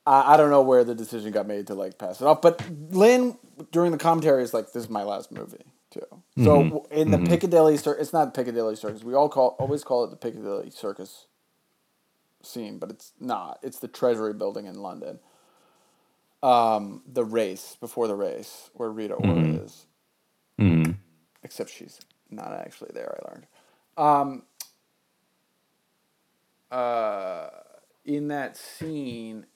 I, 0.06 0.34
I 0.34 0.36
don't 0.36 0.50
know 0.50 0.62
where 0.62 0.84
the 0.84 0.94
decision 0.94 1.32
got 1.32 1.46
made 1.46 1.68
to 1.68 1.74
like 1.74 1.98
pass 1.98 2.20
it 2.20 2.26
off, 2.26 2.42
but 2.42 2.62
Lin 2.90 3.36
during 3.72 3.92
the 3.92 3.98
commentary 3.98 4.42
is 4.42 4.52
like, 4.52 4.72
"This 4.72 4.84
is 4.84 4.90
my 4.90 5.02
last 5.02 5.32
movie 5.32 5.64
too." 5.90 6.22
So 6.44 6.86
in 6.90 7.10
the 7.10 7.18
Piccadilly 7.18 7.76
Circus, 7.76 8.02
it's 8.02 8.12
not 8.12 8.34
Piccadilly 8.34 8.76
Circus. 8.76 9.02
We 9.04 9.14
all 9.14 9.28
call 9.28 9.56
always 9.58 9.84
call 9.84 10.04
it 10.04 10.10
the 10.10 10.16
Piccadilly 10.16 10.70
Circus 10.70 11.26
scene, 12.42 12.78
but 12.78 12.90
it's 12.90 13.12
not. 13.20 13.58
It's 13.62 13.78
the 13.78 13.88
Treasury 13.88 14.32
Building 14.34 14.66
in 14.66 14.76
London. 14.82 15.18
Um, 16.42 17.02
the 17.06 17.24
race 17.24 17.76
before 17.80 18.06
the 18.06 18.14
race 18.14 18.70
where 18.74 18.90
Rita 18.90 19.14
Ora 19.14 19.42
is, 19.64 19.86
Mm. 20.58 20.96
except 21.42 21.70
she's 21.70 21.98
not 22.30 22.52
actually 22.52 22.90
there. 22.94 23.18
I 23.20 23.28
learned. 23.30 23.46
Um, 23.96 24.42
uh, 26.70 27.50
in 28.04 28.28
that 28.28 28.56
scene, 28.56 29.46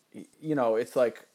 you 0.40 0.54
know, 0.54 0.74
it's 0.76 0.96
like 0.96 1.26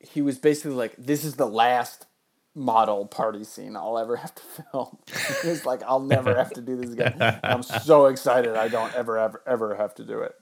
he 0.00 0.22
was 0.22 0.38
basically 0.38 0.76
like, 0.76 0.94
"This 0.96 1.24
is 1.24 1.36
the 1.36 1.46
last 1.46 2.06
model 2.54 3.06
party 3.06 3.44
scene 3.44 3.76
I'll 3.76 3.98
ever 3.98 4.16
have 4.16 4.34
to 4.34 4.42
film." 4.72 4.98
It's 5.44 5.64
like 5.64 5.82
I'll 5.82 6.00
never 6.00 6.34
have 6.36 6.52
to 6.54 6.60
do 6.60 6.76
this 6.76 6.92
again. 6.92 7.16
I'm 7.42 7.62
so 7.62 8.06
excited 8.06 8.56
I 8.56 8.68
don't 8.68 8.94
ever 8.94 9.18
ever 9.18 9.42
ever 9.46 9.74
have 9.74 9.94
to 9.96 10.04
do 10.04 10.20
it. 10.20 10.34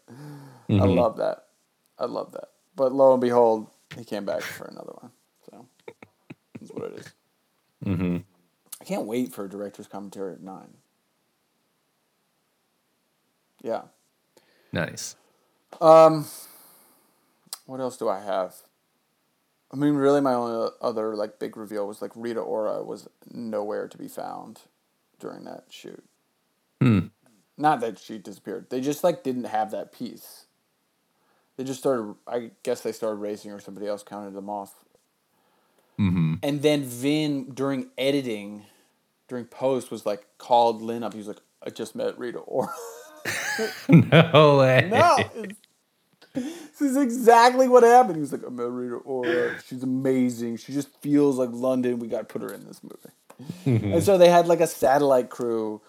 I 0.70 0.74
love 0.74 1.16
that. 1.18 1.44
I 1.98 2.06
love 2.06 2.32
that. 2.32 2.48
But 2.76 2.92
lo 2.92 3.12
and 3.12 3.20
behold, 3.20 3.68
he 3.96 4.04
came 4.04 4.24
back 4.24 4.42
for 4.42 4.66
another 4.66 4.92
one. 5.00 5.10
So 5.50 5.66
that's 6.60 6.72
what 6.72 6.92
it 6.92 6.98
is. 7.00 7.12
Mm-hmm. 7.84 8.18
I 8.80 8.84
can't 8.84 9.06
wait 9.06 9.32
for 9.32 9.44
a 9.44 9.48
director's 9.48 9.88
commentary 9.88 10.34
at 10.34 10.42
nine. 10.42 10.74
Yeah. 13.62 13.82
Nice. 14.72 15.16
Um, 15.80 16.26
what 17.66 17.80
else 17.80 17.96
do 17.96 18.08
I 18.08 18.20
have? 18.20 18.54
I 19.72 19.76
mean, 19.76 19.94
really, 19.94 20.20
my 20.20 20.34
only 20.34 20.70
other 20.80 21.14
like 21.14 21.38
big 21.38 21.56
reveal 21.56 21.86
was 21.86 22.00
like 22.00 22.12
Rita 22.14 22.40
Ora 22.40 22.82
was 22.82 23.08
nowhere 23.30 23.86
to 23.88 23.98
be 23.98 24.08
found 24.08 24.60
during 25.18 25.44
that 25.44 25.64
shoot. 25.68 26.02
Hmm. 26.80 27.06
Not 27.56 27.80
that 27.80 27.98
she 27.98 28.18
disappeared. 28.18 28.66
They 28.70 28.80
just 28.80 29.04
like 29.04 29.22
didn't 29.22 29.44
have 29.44 29.70
that 29.72 29.92
piece. 29.92 30.46
They 31.56 31.64
just 31.64 31.80
started. 31.80 32.14
I 32.26 32.52
guess 32.62 32.80
they 32.82 32.92
started 32.92 33.16
racing, 33.16 33.50
or 33.50 33.60
somebody 33.60 33.86
else 33.88 34.02
counted 34.02 34.32
them 34.32 34.48
off. 34.48 34.74
Mm-hmm. 35.98 36.34
And 36.42 36.62
then 36.62 36.84
Vin 36.84 37.50
during 37.52 37.88
editing, 37.98 38.64
during 39.26 39.44
post, 39.44 39.90
was 39.90 40.06
like 40.06 40.24
called 40.38 40.80
Lin 40.80 41.02
up. 41.02 41.12
He 41.12 41.18
was 41.18 41.26
like, 41.26 41.40
"I 41.66 41.70
just 41.70 41.94
met 41.94 42.18
Rita 42.18 42.38
Ora." 42.38 42.72
No 43.88 44.58
way. 44.58 44.88
no, 46.36 46.44
this 46.78 46.90
is 46.92 46.96
exactly 46.96 47.68
what 47.68 47.82
happened. 47.82 48.16
He 48.16 48.20
was 48.20 48.32
like, 48.32 48.44
I 48.46 48.50
met 48.50 48.68
Rita 48.70 48.96
Ora. 48.96 49.56
She's 49.66 49.82
amazing. 49.82 50.56
She 50.58 50.72
just 50.72 50.88
feels 51.00 51.36
like 51.38 51.50
London. 51.52 51.98
We 51.98 52.08
got 52.08 52.18
to 52.20 52.24
put 52.24 52.42
her 52.42 52.52
in 52.52 52.66
this 52.66 52.80
movie. 52.82 53.84
and 53.94 54.02
so 54.02 54.18
they 54.18 54.28
had 54.30 54.46
like 54.46 54.60
a 54.60 54.66
satellite 54.66 55.30
crew 55.30 55.80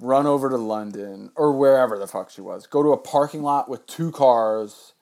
run 0.00 0.26
over 0.26 0.48
to 0.50 0.56
London 0.56 1.30
or 1.36 1.52
wherever 1.52 1.98
the 1.98 2.06
fuck 2.06 2.30
she 2.30 2.40
was, 2.40 2.66
go 2.66 2.82
to 2.82 2.92
a 2.92 2.96
parking 2.96 3.42
lot 3.42 3.68
with 3.68 3.86
two 3.86 4.10
cars 4.12 4.92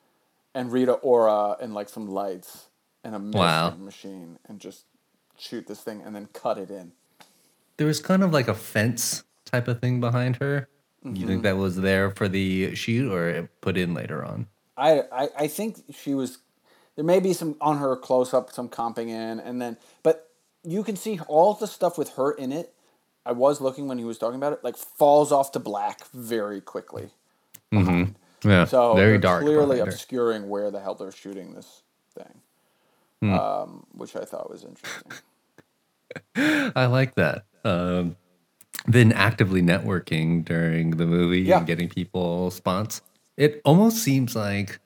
and 0.55 0.72
Rita 0.72 0.92
Ora 0.92 1.57
and 1.61 1.75
like 1.75 1.88
some 1.88 2.07
lights 2.09 2.66
and 3.05 3.14
a 3.14 3.18
Wow. 3.18 3.70
machine 3.70 4.38
and 4.49 4.59
just 4.59 4.85
shoot 5.38 5.66
this 5.66 5.81
thing 5.81 6.01
and 6.05 6.14
then 6.16 6.29
cut 6.33 6.57
it 6.59 6.70
in. 6.70 6.92
There 7.77 7.87
was 7.87 8.01
kind 8.01 8.22
of 8.22 8.33
like 8.33 8.49
a 8.49 8.55
fence 8.55 9.22
type 9.44 9.68
of 9.68 9.81
thing 9.81 10.01
behind 10.01 10.37
her. 10.37 10.68
You 11.05 11.12
Mm-hmm. 11.12 11.27
think 11.27 11.42
that 11.44 11.57
was 11.57 11.77
there 11.77 12.11
for 12.11 12.27
the 12.27 12.75
shoot 12.75 13.12
or 13.12 13.49
put 13.61 13.77
in 13.77 13.94
later 13.94 14.25
on? 14.25 14.46
I, 14.77 15.01
I, 15.12 15.29
I 15.39 15.49
think 15.49 15.83
she 15.95 16.15
was 16.15 16.39
there 16.97 17.05
may 17.05 17.21
be 17.21 17.33
some 17.33 17.57
on 17.61 17.79
her 17.79 17.97
close 17.97 18.33
up 18.35 18.51
some 18.53 18.69
comping 18.69 19.09
in 19.09 19.41
and 19.41 19.61
then 19.61 19.77
but 20.03 20.31
you 20.65 20.83
can 20.83 20.97
see 20.97 21.21
all 21.29 21.55
the 21.55 21.67
stuff 21.67 21.97
with 21.99 22.11
her 22.17 22.33
in 22.33 22.53
it 22.53 22.73
i 23.25 23.33
was 23.33 23.61
looking 23.61 23.87
when 23.89 23.99
he 23.99 24.05
was 24.05 24.19
talking 24.19 24.37
about 24.37 24.53
it 24.53 24.62
like 24.65 24.77
falls 24.77 25.31
off 25.33 25.53
to 25.53 25.59
black 25.59 26.07
very 26.09 26.61
quickly 26.61 27.11
Yeah, 28.45 28.65
so 28.67 28.95
very 28.95 29.19
dark. 29.19 29.43
clearly 29.43 29.81
obscuring 29.81 30.49
where 30.49 30.71
the 30.71 30.81
hell 30.81 30.95
they're 30.95 31.12
shooting 31.12 31.55
this 31.55 31.83
thing 32.15 32.41
Hmm. 33.23 33.33
um, 33.33 33.87
which 33.95 34.15
i 34.17 34.25
thought 34.25 34.51
was 34.51 34.62
interesting 34.65 35.12
I 36.77 36.87
like 36.87 37.15
that. 37.17 37.45
Um, 37.65 38.17
been 38.89 39.12
actively 39.12 39.61
networking 39.61 40.45
during 40.45 40.93
the 40.93 41.05
movie 41.07 41.41
Yeah. 41.41 41.59
and 41.59 41.67
getting 41.67 41.89
people 41.89 42.51
spots. 42.51 43.03
It 43.37 43.61
almost 43.64 43.99
seems 43.99 44.35
like 44.35 44.81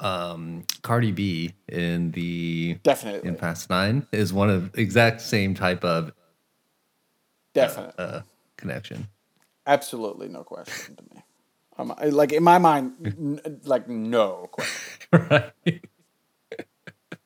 um, 0.00 0.64
Cardi 0.82 1.12
B 1.12 1.54
in 1.68 2.10
the 2.12 2.78
definitely 2.82 3.28
in 3.28 3.36
Fast 3.36 3.70
Nine 3.70 4.06
is 4.12 4.32
one 4.32 4.50
of 4.50 4.76
exact 4.78 5.20
same 5.20 5.54
type 5.54 5.84
of 5.84 6.12
definite 7.54 7.94
uh, 7.98 8.20
connection. 8.56 9.08
absolutely 9.66 10.28
no 10.28 10.44
question 10.44 10.96
to 10.96 11.02
me 11.14 11.22
um, 11.78 11.94
like 12.10 12.32
in 12.32 12.42
my 12.42 12.58
mind 12.58 12.92
n- 13.04 13.60
like 13.64 13.88
no 13.88 14.48
question 14.50 15.08
right. 15.30 15.80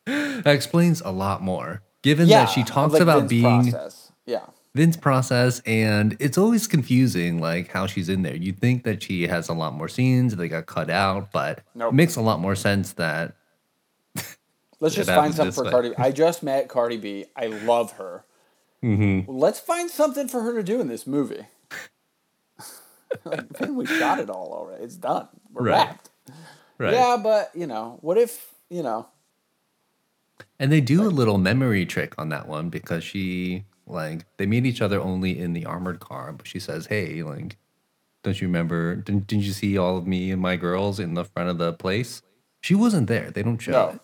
that 0.06 0.46
explains 0.54 1.00
a 1.00 1.10
lot 1.10 1.42
more. 1.42 1.82
Given 2.02 2.28
yeah 2.28 2.44
that 2.44 2.50
she 2.50 2.62
talks 2.64 2.94
like, 2.94 3.02
about 3.02 3.20
Vin's 3.20 3.30
being 3.30 3.62
process. 3.70 4.12
yeah 4.26 4.46
Vin's 4.74 4.96
process, 4.96 5.60
and 5.66 6.16
it's 6.20 6.38
always 6.38 6.66
confusing, 6.68 7.40
like 7.40 7.68
how 7.68 7.86
she's 7.86 8.08
in 8.08 8.22
there. 8.22 8.36
You 8.36 8.52
think 8.52 8.84
that 8.84 9.02
she 9.02 9.26
has 9.26 9.48
a 9.48 9.52
lot 9.52 9.74
more 9.74 9.88
scenes, 9.88 10.36
they 10.36 10.48
got 10.48 10.66
cut 10.66 10.88
out, 10.90 11.32
but 11.32 11.62
Nope. 11.74 11.92
it 11.92 11.96
makes 11.96 12.14
a 12.16 12.20
lot 12.20 12.38
more 12.40 12.54
sense 12.54 12.92
that 12.92 13.34
Let's 14.80 14.94
just 14.94 15.10
find 15.10 15.34
something 15.34 15.52
for 15.52 15.64
way. 15.64 15.70
Cardi. 15.70 15.92
I 15.98 16.10
just 16.24 16.42
met 16.42 16.68
Cardi 16.68 16.96
B. 16.98 17.24
I 17.36 17.46
love 17.48 17.92
her. 17.92 18.24
Mm-hmm. 18.82 19.30
Let's 19.30 19.58
find 19.60 19.90
something 19.90 20.28
for 20.28 20.40
her 20.42 20.54
to 20.54 20.62
do 20.62 20.80
in 20.80 20.88
this 20.88 21.06
movie. 21.06 21.46
like, 23.24 23.42
we 23.68 23.84
shot 23.86 24.18
it 24.20 24.30
all 24.30 24.52
already. 24.52 24.84
It's 24.84 24.96
done. 24.96 25.28
We're 25.52 25.64
Right. 25.64 25.86
wrapped. 25.88 26.10
right. 26.78 26.92
Yeah, 26.94 27.16
but 27.22 27.50
you 27.54 27.66
know, 27.66 27.98
what 28.02 28.16
if 28.18 28.54
you 28.70 28.82
know? 28.82 29.08
And 30.58 30.70
they 30.70 30.80
do 30.80 31.02
a 31.02 31.10
little 31.10 31.38
memory 31.38 31.84
trick 31.86 32.14
on 32.18 32.28
that 32.30 32.46
one 32.46 32.70
because 32.70 33.02
she 33.02 33.64
like 33.90 34.24
they 34.38 34.46
meet 34.46 34.66
each 34.66 34.80
other 34.80 35.00
only 35.00 35.38
in 35.38 35.52
the 35.52 35.66
armored 35.66 36.00
car, 36.00 36.32
but 36.32 36.46
she 36.46 36.58
says, 36.58 36.86
"Hey, 36.86 37.22
like, 37.22 37.56
don't 38.22 38.40
you 38.40 38.46
remember? 38.48 38.96
Didn't, 38.96 39.26
didn't 39.26 39.44
you 39.44 39.52
see 39.52 39.76
all 39.78 39.96
of 39.96 40.06
me 40.06 40.30
and 40.30 40.40
my 40.40 40.56
girls 40.56 40.98
in 41.00 41.14
the 41.14 41.24
front 41.24 41.48
of 41.50 41.58
the 41.58 41.72
place?" 41.72 42.22
She 42.62 42.74
wasn't 42.74 43.08
there. 43.08 43.30
They 43.30 43.42
don't 43.42 43.58
show 43.58 43.72
No. 43.72 43.88
it. 43.90 44.00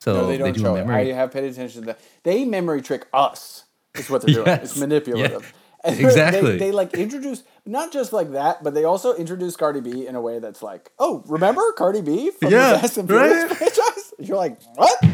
So 0.00 0.14
No, 0.14 0.26
they 0.26 0.38
don't 0.38 0.52
do 0.54 0.60
show 0.62 0.76
a 0.76 0.80
it. 0.80 0.88
I 0.88 1.12
have 1.12 1.32
paid 1.32 1.44
attention 1.44 1.82
to 1.82 1.86
that. 1.88 2.00
They 2.22 2.44
memory 2.44 2.82
trick 2.82 3.06
us. 3.12 3.64
Is 3.94 4.10
what 4.10 4.22
they're 4.22 4.34
doing. 4.34 4.46
Yes. 4.54 4.62
It's 4.70 4.76
manipulative. 4.76 5.52
And 5.86 6.00
Exactly. 6.00 6.52
They, 6.52 6.56
they 6.56 6.72
like 6.72 6.94
introduce 6.94 7.42
not 7.66 7.92
just 7.92 8.10
like 8.14 8.32
that, 8.32 8.64
but 8.64 8.72
they 8.72 8.84
also 8.84 9.14
introduce 9.14 9.54
Cardi 9.54 9.80
B 9.82 10.06
in 10.06 10.14
a 10.14 10.20
way 10.22 10.38
that's 10.38 10.62
like, 10.62 10.90
oh, 10.98 11.22
remember 11.26 11.60
Cardi 11.72 12.00
B 12.00 12.30
from 12.30 12.50
Yeah, 12.50 12.72
the 12.72 12.78
Fast 12.78 12.96
and 12.96 13.06
Furious 13.06 13.44
right. 13.50 13.56
franchise? 13.58 14.14
You're 14.18 14.38
like, 14.38 14.56
what 14.76 15.04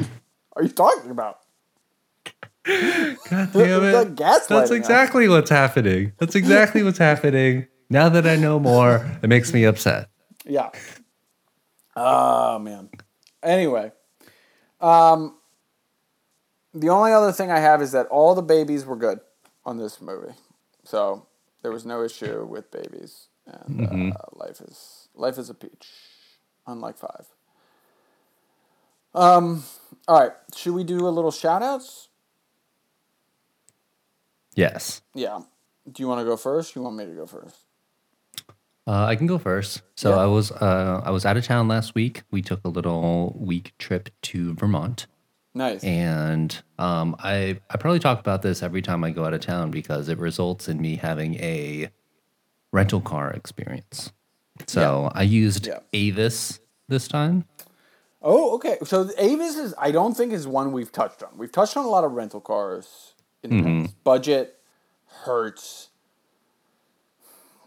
are 0.54 0.62
you 0.62 0.68
talking 0.68 1.10
about? 1.10 1.40
God 2.66 3.52
damn 3.52 3.84
it. 3.84 4.14
gaslighting 4.14 4.16
That's 4.16 4.50
us. 4.50 4.70
exactly 4.70 5.28
what's 5.28 5.50
happening. 5.50 6.12
That's 6.18 6.34
exactly 6.34 6.82
what's 6.82 6.98
happening. 6.98 7.66
Now 7.88 8.08
that 8.10 8.26
I 8.26 8.36
know 8.36 8.60
more, 8.60 9.18
it 9.22 9.28
makes 9.28 9.52
me 9.52 9.64
upset. 9.64 10.08
Yeah. 10.44 10.70
Oh 11.96 12.58
man. 12.58 12.90
Anyway, 13.42 13.92
um, 14.80 15.36
the 16.74 16.90
only 16.90 17.12
other 17.12 17.32
thing 17.32 17.50
I 17.50 17.58
have 17.58 17.80
is 17.82 17.92
that 17.92 18.06
all 18.06 18.34
the 18.34 18.42
babies 18.42 18.84
were 18.84 18.96
good 18.96 19.20
on 19.64 19.78
this 19.78 20.00
movie, 20.00 20.34
so 20.84 21.26
there 21.62 21.72
was 21.72 21.84
no 21.84 22.02
issue 22.02 22.44
with 22.44 22.70
babies, 22.70 23.28
and 23.46 24.12
uh, 24.12 24.16
life 24.34 24.60
is 24.60 25.08
life 25.14 25.38
is 25.38 25.50
a 25.50 25.54
peach, 25.54 25.88
unlike 26.66 26.98
five. 26.98 27.26
Um. 29.14 29.64
All 30.06 30.20
right. 30.20 30.32
Should 30.54 30.74
we 30.74 30.84
do 30.84 31.06
a 31.06 31.10
little 31.10 31.32
shout 31.32 31.62
outs? 31.62 32.08
Yes. 34.54 35.02
Yeah. 35.14 35.40
Do 35.90 36.02
you 36.02 36.08
want 36.08 36.20
to 36.20 36.24
go 36.24 36.36
first? 36.36 36.74
You 36.76 36.82
want 36.82 36.96
me 36.96 37.06
to 37.06 37.12
go 37.12 37.26
first? 37.26 37.56
Uh, 38.86 39.04
I 39.04 39.14
can 39.16 39.26
go 39.26 39.38
first. 39.38 39.82
So 39.96 40.10
Yeah. 40.10 40.16
I 40.22 40.26
was 40.26 40.50
uh, 40.52 41.02
I 41.04 41.10
was 41.10 41.24
out 41.24 41.36
of 41.36 41.44
town 41.44 41.68
last 41.68 41.94
week. 41.94 42.22
We 42.30 42.42
took 42.42 42.60
a 42.64 42.68
little 42.68 43.36
week 43.38 43.72
trip 43.78 44.08
to 44.22 44.54
Vermont, 44.54 45.06
Nice. 45.54 45.84
and 45.84 46.56
um, 46.78 47.14
I 47.20 47.60
I 47.70 47.76
probably 47.76 48.00
talk 48.00 48.18
about 48.18 48.42
this 48.42 48.62
every 48.62 48.82
time 48.82 49.04
I 49.04 49.10
go 49.10 49.24
out 49.24 49.34
of 49.34 49.40
town 49.40 49.70
because 49.70 50.08
it 50.08 50.18
results 50.18 50.68
in 50.68 50.80
me 50.80 50.96
having 50.96 51.34
a 51.36 51.90
rental 52.72 53.00
car 53.00 53.30
experience. 53.30 54.12
So 54.66 55.10
I 55.14 55.22
used 55.22 55.66
Yeah. 55.66 55.80
Avis 55.92 56.58
this 56.88 57.06
time. 57.06 57.44
Oh, 58.22 58.54
okay. 58.56 58.78
So 58.84 59.08
Avis 59.18 59.56
is 59.56 59.74
I 59.78 59.90
don't 59.92 60.16
think 60.16 60.32
is 60.32 60.46
one 60.48 60.72
we've 60.72 60.90
touched 60.92 61.22
on. 61.22 61.30
We've 61.36 61.52
touched 61.52 61.76
on 61.76 61.84
a 61.84 61.88
lot 61.88 62.04
of 62.04 62.12
rental 62.12 62.40
cars 62.40 63.09
in 63.42 63.50
the 63.50 63.56
Mm-hmm. 63.56 63.82
past. 63.84 64.04
Budget, 64.04 64.58
Hertz. 65.24 65.88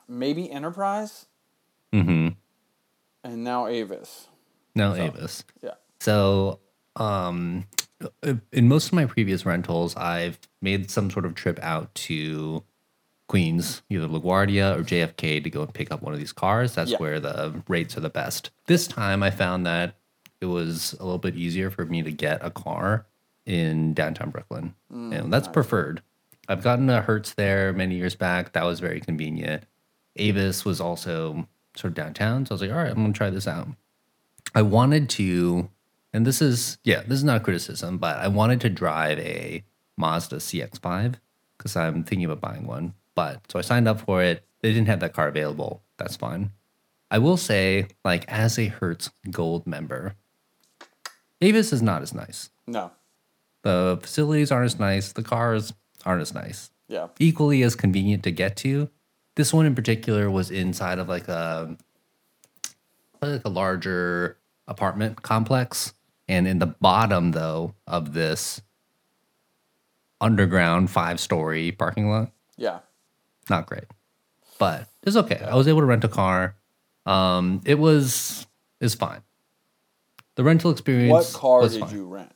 maybe 0.08 0.50
Enterprise, 0.52 1.26
Mm-hmm. 1.94 2.30
and 3.24 3.44
now 3.44 3.68
Avis. 3.68 4.28
No, 4.76 4.96
Avis. 4.96 5.44
Yeah. 5.62 5.72
So, 6.00 6.60
um, 6.96 7.66
in 8.52 8.68
most 8.68 8.88
of 8.88 8.94
my 8.94 9.06
previous 9.06 9.46
rentals, 9.46 9.96
I've 9.96 10.40
made 10.62 10.90
some 10.90 11.10
sort 11.12 11.26
of 11.26 11.36
trip 11.36 11.60
out 11.62 11.94
to 11.96 12.64
Queens, 13.28 13.82
either 13.90 14.08
LaGuardia 14.08 14.78
or 14.78 14.84
JFK, 14.84 15.44
to 15.44 15.50
go 15.50 15.62
and 15.62 15.74
pick 15.74 15.92
up 15.92 16.02
one 16.02 16.14
of 16.14 16.20
these 16.20 16.34
cars. 16.34 16.74
That's 16.76 16.92
Yeah. 16.92 16.98
where 16.98 17.20
the 17.20 17.62
rates 17.68 17.96
are 17.96 18.02
the 18.02 18.10
best. 18.10 18.50
This 18.66 18.88
time, 18.88 19.22
I 19.24 19.30
found 19.30 19.66
that 19.66 19.96
it 20.42 20.48
was 20.48 20.94
a 21.00 21.04
little 21.04 21.20
bit 21.20 21.36
easier 21.36 21.70
for 21.70 21.86
me 21.86 22.02
to 22.02 22.12
get 22.12 22.44
a 22.46 22.50
car 22.52 23.06
in 23.46 23.94
downtown 23.94 24.30
Brooklyn, 24.30 24.76
mm, 24.92 25.18
and 25.18 25.32
that's 25.32 25.48
preferred. 25.48 26.02
I've 26.48 26.64
gotten 26.64 26.90
a 26.90 27.02
Hertz 27.02 27.34
there 27.34 27.74
many 27.74 27.96
years 27.96 28.16
back. 28.16 28.54
That 28.54 28.66
was 28.66 28.80
very 28.80 29.00
convenient. 29.00 29.64
Avis 30.16 30.66
was 30.66 30.82
also 30.82 31.48
sort 31.76 31.92
of 31.92 31.96
downtown, 31.96 32.46
so 32.46 32.52
I 32.52 32.56
was 32.56 32.62
like, 32.62 32.72
all 32.72 32.78
right, 32.78 32.92
I'm 32.92 32.98
gonna 32.98 33.14
try 33.14 33.30
this 33.30 33.48
out. 33.48 33.68
I 34.54 34.62
wanted 34.62 35.10
to, 35.12 35.70
and 36.12 36.26
this 36.26 36.42
is 36.42 36.78
yeah, 36.84 37.02
this 37.02 37.18
is 37.18 37.24
not 37.24 37.38
a 37.38 37.44
criticism, 37.44 37.98
but 37.98 38.18
I 38.18 38.28
wanted 38.28 38.62
to 38.62 38.70
drive 38.70 39.20
a 39.20 39.64
Mazda 39.98 40.38
CX-5 40.38 41.16
because 41.58 41.76
I'm 41.76 42.04
thinking 42.04 42.26
about 42.26 42.42
buying 42.42 42.68
one. 42.68 42.94
But 43.16 43.42
so 43.52 43.60
I 43.60 43.62
signed 43.62 43.88
up 43.88 44.02
for 44.02 44.22
it. 44.24 44.44
They 44.62 44.72
didn't 44.74 44.88
have 44.88 45.00
that 45.02 45.14
car 45.14 45.28
available. 45.28 45.84
That's 45.98 46.16
fine. 46.16 46.52
I 47.12 47.20
will 47.20 47.38
say, 47.38 47.88
like 48.04 48.26
as 48.28 48.58
a 48.58 48.66
Hertz 48.66 49.12
Gold 49.30 49.68
member, 49.68 50.16
Avis 51.42 51.72
is 51.72 51.82
not 51.82 52.02
as 52.02 52.14
nice. 52.14 52.50
No. 52.66 52.92
The 53.64 53.98
facilities 54.02 54.52
aren't 54.52 54.66
as 54.66 54.80
nice. 54.80 55.12
The 55.14 55.24
cars 55.24 55.74
aren't 56.06 56.22
as 56.22 56.34
nice. 56.34 56.70
Yeah. 56.88 57.08
Equally 57.20 57.64
as 57.64 57.76
convenient 57.76 58.24
to 58.24 58.32
get 58.32 58.56
to. 58.58 58.90
This 59.36 59.52
one 59.54 59.66
in 59.66 59.74
particular 59.74 60.30
was 60.30 60.52
inside 60.52 61.00
of 61.00 61.10
like 61.10 61.28
a 61.28 61.76
like 63.22 63.42
a 63.46 63.50
larger 63.50 64.38
apartment 64.68 65.22
complex, 65.22 65.94
and 66.28 66.48
in 66.48 66.60
the 66.60 66.66
bottom 66.68 67.32
though 67.32 67.74
of 67.88 68.14
this 68.14 68.62
underground 70.22 70.90
five 70.92 71.20
story 71.20 71.72
parking 71.72 72.10
lot, 72.10 72.32
Yeah. 72.58 72.80
not 73.50 73.66
great, 73.66 73.86
but 74.60 74.88
it's 75.04 75.16
okay. 75.16 75.40
I 75.50 75.56
was 75.56 75.68
able 75.68 75.80
to 75.82 75.86
rent 75.86 76.04
a 76.04 76.08
car. 76.10 76.56
Um, 77.06 77.62
it 77.66 77.80
was 77.80 78.46
is 78.80 78.94
fine. 78.96 79.22
The 80.36 80.44
rental 80.44 80.72
experience. 80.72 81.12
What 81.12 81.40
car 81.40 81.68
did 81.68 81.80
fine. 81.82 81.94
you 81.96 82.06
rent? 82.06 82.32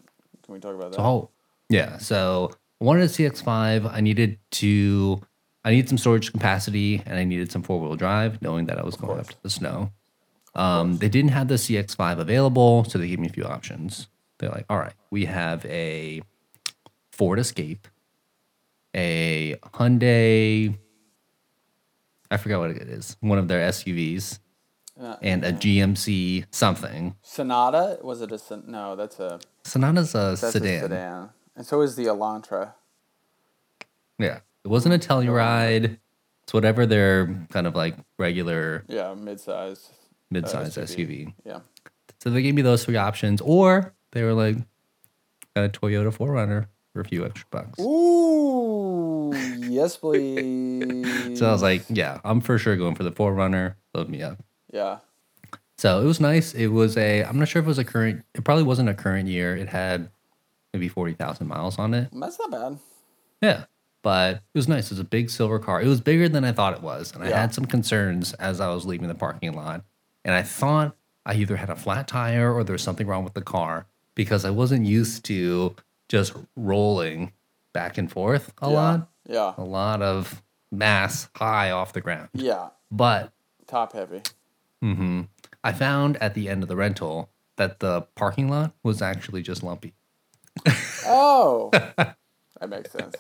Can 0.48 0.54
we 0.54 0.60
talk 0.60 0.76
about 0.76 0.94
that? 0.94 1.00
Oh, 1.00 1.30
yeah. 1.70 1.98
So 1.98 2.52
I 2.82 2.86
wanted 2.86 3.04
a 3.04 3.08
CX5. 3.08 3.92
I 3.94 4.00
needed 4.00 4.40
to, 4.52 5.22
I 5.66 5.72
needed 5.72 5.90
some 5.90 5.98
storage 5.98 6.32
capacity 6.32 7.04
and 7.06 7.20
I 7.20 7.26
needed 7.26 7.52
some 7.52 7.64
four 7.64 7.82
wheel 7.82 7.96
drive, 7.98 8.42
knowing 8.42 8.66
that 8.68 8.80
I 8.80 8.84
was 8.84 8.96
going 8.96 9.20
up 9.20 9.28
to 9.28 9.44
the 9.44 9.50
snow. 9.50 9.92
Um, 10.56 10.98
they 10.98 11.10
didn't 11.10 11.32
have 11.32 11.50
the 11.50 11.56
CX5 11.56 12.20
available, 12.20 12.86
so 12.86 12.98
they 12.98 13.10
gave 13.10 13.20
me 13.20 13.28
a 13.28 13.32
few 13.32 13.44
options. 13.44 14.08
They're 14.40 14.50
like, 14.50 14.66
all 14.70 14.78
right, 14.78 14.94
we 15.12 15.26
have 15.26 15.66
a 15.66 16.22
Ford 17.12 17.40
Escape, 17.40 17.88
a 18.96 19.56
Hyundai, 19.74 20.78
I 22.32 22.38
forgot 22.38 22.60
what 22.60 22.72
it 22.72 22.90
is, 22.90 23.18
one 23.20 23.38
of 23.38 23.50
their 23.50 23.70
SUVs, 23.70 24.40
Uh, 25.00 25.16
and 25.22 25.44
a 25.46 25.54
GMC 25.54 26.46
something. 26.52 27.16
Sonata 27.22 28.00
was 28.02 28.22
it 28.22 28.32
a 28.32 28.40
no? 28.66 28.96
That's 28.96 29.20
a 29.20 29.40
Sonata's 29.64 30.16
a 30.16 30.36
that's 30.40 30.54
sedan. 30.54 30.76
a 30.76 30.80
sedan, 30.82 31.30
and 31.56 31.66
so 31.66 31.82
is 31.82 31.96
the 31.96 32.06
Elantra. 32.06 32.74
Yeah, 34.18 34.40
it 34.64 34.68
wasn't 34.68 34.96
a 34.96 35.08
Telluride. 35.08 36.00
It's 36.44 36.54
whatever 36.54 36.86
their 36.86 37.28
kind 37.52 37.68
of 37.68 37.76
like 37.76 37.96
regular 38.18 38.84
Yeah, 38.88 39.14
midsize. 39.16 39.90
midsize 40.34 40.78
SUV. 40.78 40.88
SUV. 41.28 41.34
Yeah. 41.46 41.60
So 42.24 42.30
they 42.32 42.42
gave 42.42 42.56
me 42.56 42.62
those 42.64 42.84
three 42.86 42.96
options, 42.96 43.42
or 43.42 43.94
they 44.14 44.24
were 44.24 44.34
like, 44.34 44.56
got 45.56 45.66
a 45.66 45.70
Toyota 45.70 46.12
4Runner 46.12 46.68
for 46.94 47.02
a 47.02 47.06
few 47.06 47.24
extra 47.26 47.46
bucks. 47.52 47.80
Ooh, 47.80 49.32
yes, 49.70 49.98
please. 49.98 51.38
So 51.38 51.48
I 51.48 51.52
was 51.52 51.62
like, 51.62 51.84
yeah, 51.90 52.20
I'm 52.24 52.42
for 52.42 52.58
sure 52.58 52.76
going 52.76 52.96
for 52.96 53.04
the 53.04 53.12
4Runner. 53.12 53.76
Load 53.94 54.10
me 54.10 54.24
up. 54.24 54.44
Yeah, 54.72 55.00
So 55.78 56.02
it 56.02 56.06
was 56.06 56.20
nice. 56.20 56.54
It 56.54 56.68
was 56.68 56.98
a, 56.98 57.24
I'm 57.24 57.40
not 57.40 57.48
sure 57.48 57.62
if 57.62 57.66
it 57.66 57.70
was 57.70 57.78
a 57.78 57.84
current, 57.84 58.24
it 58.34 58.44
probably 58.44 58.64
wasn't 58.64 58.90
a 58.90 58.94
current 58.94 59.28
year. 59.30 59.56
It 59.56 59.70
had 59.70 60.10
maybe 60.74 60.88
40,000 60.90 61.48
miles 61.48 61.78
on 61.80 61.94
it. 61.94 62.10
that's 62.14 62.40
not 62.40 62.52
bad. 62.52 62.80
Yeah. 63.42 63.66
But 64.04 64.36
it 64.36 64.42
was 64.54 64.68
nice. 64.68 64.86
It 64.86 64.92
was 64.92 65.00
a 65.00 65.04
big 65.04 65.30
silver 65.30 65.60
car. 65.60 65.82
It 65.82 65.88
was 65.88 66.00
bigger 66.02 66.30
than 66.30 66.44
I 66.46 66.52
thought 66.52 66.74
it 66.74 66.82
was. 66.82 67.14
And 67.14 67.24
I 67.24 67.30
had 67.30 67.54
some 67.54 67.66
concerns 67.66 68.34
as 68.36 68.62
I 68.62 68.70
was 68.70 68.86
leaving 68.86 69.08
the 69.08 69.16
parking 69.16 69.54
lot. 69.54 69.84
And 70.24 70.34
I 70.34 70.44
thought 70.44 70.96
I 71.26 71.34
either 71.36 71.58
had 71.58 71.70
a 71.70 71.76
flat 71.76 72.08
tire 72.08 72.54
or 72.54 72.64
there 72.64 72.74
was 72.74 72.84
something 72.84 73.08
wrong 73.08 73.24
with 73.24 73.34
the 73.34 73.42
car 73.42 73.86
because 74.16 74.46
I 74.46 74.50
wasn't 74.50 74.86
used 74.86 75.26
to 75.26 75.76
just 76.08 76.34
rolling 76.56 77.34
back 77.74 77.98
and 77.98 78.10
forth 78.10 78.54
a 78.62 78.70
yeah. 78.70 78.74
lot. 78.74 79.10
Yeah, 79.28 79.54
A 79.58 79.64
lot 79.64 80.02
of 80.02 80.42
mass 80.72 81.28
high 81.36 81.72
off 81.72 81.92
the 81.92 82.02
ground. 82.02 82.30
yeah. 82.34 82.70
But 82.90 83.34
Top 83.68 83.92
heavy. 83.92 84.22
Hmm 84.82 85.24
I 85.64 85.74
found 85.74 86.16
at 86.18 86.34
the 86.34 86.48
end 86.48 86.64
of 86.64 86.70
the 86.70 86.78
rental 86.78 87.30
that 87.58 87.80
the 87.80 88.04
parking 88.16 88.48
lot 88.48 88.74
was 88.84 89.02
actually 89.02 89.42
just 89.42 89.64
lumpy. 89.64 89.94
Oh, 91.06 91.70
that 91.98 92.16
makes 92.70 92.92
sense. 92.92 93.16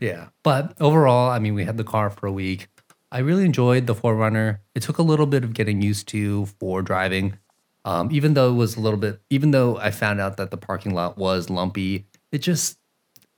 Yeah. 0.00 0.28
But 0.42 0.74
overall, 0.80 1.30
I 1.30 1.38
mean, 1.38 1.54
we 1.54 1.64
had 1.64 1.76
the 1.76 1.84
car 1.84 2.10
for 2.10 2.26
a 2.26 2.32
week. 2.32 2.68
I 3.10 3.18
really 3.18 3.44
enjoyed 3.44 3.86
the 3.86 3.94
4Runner. 3.94 4.58
It 4.74 4.82
took 4.82 4.98
a 4.98 5.02
little 5.02 5.26
bit 5.26 5.44
of 5.44 5.54
getting 5.54 5.80
used 5.80 6.08
to 6.08 6.46
for 6.46 6.82
driving. 6.82 7.38
Um, 7.84 8.10
even 8.12 8.34
though 8.34 8.50
it 8.50 8.56
was 8.56 8.76
a 8.76 8.80
little 8.80 8.98
bit, 8.98 9.20
even 9.30 9.50
though 9.50 9.76
I 9.76 9.90
found 9.90 10.20
out 10.20 10.36
that 10.36 10.50
the 10.50 10.56
parking 10.56 10.94
lot 10.94 11.18
was 11.18 11.50
lumpy, 11.50 12.06
it 12.30 12.38
just 12.38 12.78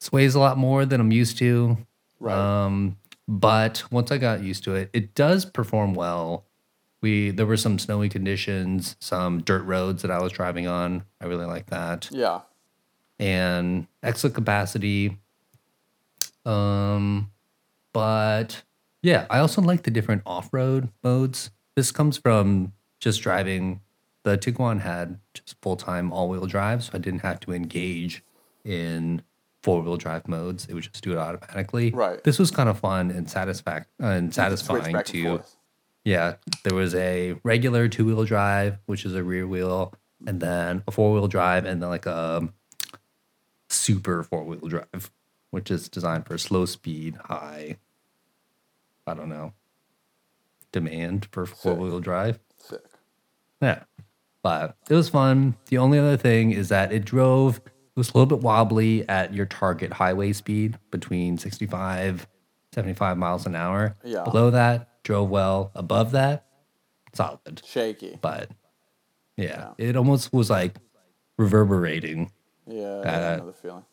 sways 0.00 0.34
a 0.34 0.40
lot 0.40 0.58
more 0.58 0.84
than 0.84 1.00
I'm 1.00 1.12
used 1.12 1.38
to. 1.38 1.78
Right. 2.20 2.36
Um, 2.36 2.96
but 3.26 3.84
once 3.90 4.10
I 4.10 4.18
got 4.18 4.42
used 4.42 4.64
to 4.64 4.74
it, 4.74 4.90
it 4.92 5.14
does 5.14 5.44
perform 5.44 5.94
well. 5.94 6.46
We 7.04 7.32
there 7.32 7.44
were 7.44 7.58
some 7.58 7.78
snowy 7.78 8.08
conditions, 8.08 8.96
some 8.98 9.42
dirt 9.42 9.62
roads 9.64 10.00
that 10.00 10.10
I 10.10 10.22
was 10.22 10.32
driving 10.32 10.66
on. 10.66 11.04
I 11.20 11.26
really 11.26 11.44
like 11.44 11.66
that 11.66 12.08
Yeah. 12.10 12.40
and 13.18 13.86
excellent 14.02 14.34
capacity. 14.34 15.18
Um, 16.46 17.30
but 17.92 18.62
yeah, 19.02 19.26
I 19.28 19.38
also 19.40 19.60
like 19.60 19.82
the 19.82 19.90
different 19.90 20.22
off-road 20.24 20.88
modes. 21.02 21.50
This 21.76 21.92
comes 21.92 22.16
from 22.16 22.72
just 23.00 23.20
driving. 23.20 23.80
The 24.22 24.38
Tiguan 24.38 24.80
had 24.80 25.18
just 25.34 25.56
full-time 25.60 26.10
all-wheel 26.10 26.46
drive, 26.46 26.84
so 26.84 26.92
I 26.94 26.98
didn't 26.98 27.20
have 27.20 27.38
to 27.40 27.52
engage 27.52 28.22
in 28.64 29.20
four-wheel 29.62 29.98
drive 29.98 30.26
modes. 30.26 30.64
It 30.70 30.72
would 30.74 30.84
just 30.84 31.04
do 31.04 31.12
it 31.12 31.18
automatically. 31.18 31.90
Right. 31.90 32.24
This 32.24 32.38
was 32.38 32.50
kind 32.50 32.70
of 32.70 32.78
fun 32.78 33.10
and 33.10 33.26
satisfac- 33.26 33.84
and 34.00 34.32
satisfying 34.34 34.96
to 35.04 35.22
forth. 35.24 35.56
Yeah, 36.04 36.34
there 36.62 36.74
was 36.74 36.94
a 36.94 37.36
regular 37.42 37.88
two 37.88 38.04
wheel 38.04 38.24
drive, 38.24 38.78
which 38.86 39.04
is 39.04 39.14
a 39.14 39.24
rear 39.24 39.46
wheel, 39.46 39.94
and 40.26 40.40
then 40.40 40.82
a 40.86 40.90
four 40.90 41.12
wheel 41.12 41.28
drive, 41.28 41.64
and 41.64 41.82
then 41.82 41.88
like 41.88 42.06
a 42.06 42.48
super 43.68 44.22
four 44.22 44.44
wheel 44.44 44.68
drive, 44.68 45.10
which 45.50 45.70
is 45.70 45.88
designed 45.88 46.26
for 46.26 46.36
slow 46.36 46.66
speed, 46.66 47.16
high, 47.24 47.78
I 49.06 49.14
don't 49.14 49.30
know, 49.30 49.54
demand 50.72 51.28
for 51.32 51.46
four 51.46 51.74
wheel 51.74 52.00
drive. 52.00 52.38
Sick. 52.58 52.84
Yeah. 53.62 53.84
But 54.42 54.76
it 54.90 54.94
was 54.94 55.08
fun. 55.08 55.56
The 55.66 55.78
only 55.78 55.98
other 55.98 56.18
thing 56.18 56.50
is 56.50 56.68
that 56.68 56.92
it 56.92 57.06
drove, 57.06 57.56
it 57.56 57.96
was 57.96 58.10
a 58.10 58.18
little 58.18 58.36
bit 58.36 58.44
wobbly 58.44 59.08
at 59.08 59.32
your 59.32 59.46
target 59.46 59.94
highway 59.94 60.34
speed 60.34 60.78
between 60.90 61.38
65, 61.38 62.26
75 62.72 63.16
miles 63.16 63.46
an 63.46 63.54
hour. 63.54 63.96
Yeah. 64.04 64.24
Below 64.24 64.50
that, 64.50 64.90
drove 65.04 65.30
well. 65.30 65.70
Above 65.74 66.10
that, 66.12 66.46
solid. 67.12 67.62
Shaky. 67.64 68.18
But 68.20 68.50
yeah, 69.36 69.72
it 69.78 69.96
almost 69.96 70.32
was 70.32 70.50
like 70.50 70.76
reverberating 71.38 72.32
Yeah, 72.66 73.36
know 73.38 73.46
the 73.46 73.52
feeling. 73.52 73.84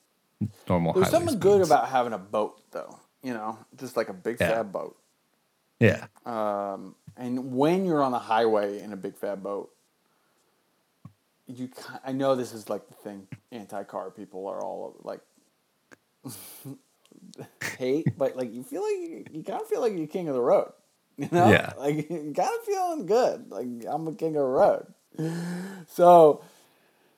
normal 0.67 0.93
There's 0.93 1.09
something 1.09 1.37
good 1.39 1.61
about 1.61 1.89
having 1.89 2.13
a 2.13 2.17
boat, 2.17 2.61
though. 2.71 2.97
You 3.21 3.33
know, 3.33 3.59
just 3.75 3.95
like 3.95 4.09
a 4.09 4.13
big 4.13 4.37
Yeah. 4.39 4.49
fat 4.49 4.71
boat. 4.71 4.97
Yeah. 5.79 6.07
Um, 6.25 6.95
and 7.17 7.53
when 7.55 7.85
you're 7.85 8.01
on 8.01 8.11
the 8.11 8.19
highway 8.19 8.81
in 8.81 8.93
a 8.93 8.97
big 8.97 9.15
fat 9.17 9.43
boat, 9.43 9.71
you 11.47 11.69
I 12.03 12.13
know 12.13 12.35
this 12.35 12.53
is 12.53 12.69
like 12.69 12.87
the 12.87 12.93
thing 12.93 13.27
anti-car 13.51 14.11
people 14.11 14.47
are 14.47 14.63
all 14.63 14.95
like 15.03 15.21
hate, 17.77 18.07
but 18.17 18.37
like 18.37 18.53
you 18.53 18.63
feel 18.63 18.83
like 18.83 19.09
you, 19.09 19.25
you 19.31 19.43
kind 19.43 19.61
of 19.61 19.67
feel 19.67 19.81
like 19.81 19.93
you're 19.97 20.07
king 20.07 20.27
of 20.29 20.35
the 20.35 20.41
road. 20.41 20.71
You 21.31 21.37
know, 21.37 21.49
Yeah. 21.49 21.73
like 21.77 22.07
kind 22.09 22.39
of 22.39 22.63
feeling 22.65 23.05
good. 23.05 23.51
Like 23.51 23.67
I'm 23.87 24.07
a 24.07 24.13
king 24.13 24.35
of 24.35 24.41
the 24.41 24.47
road. 24.47 24.87
So, 25.87 26.43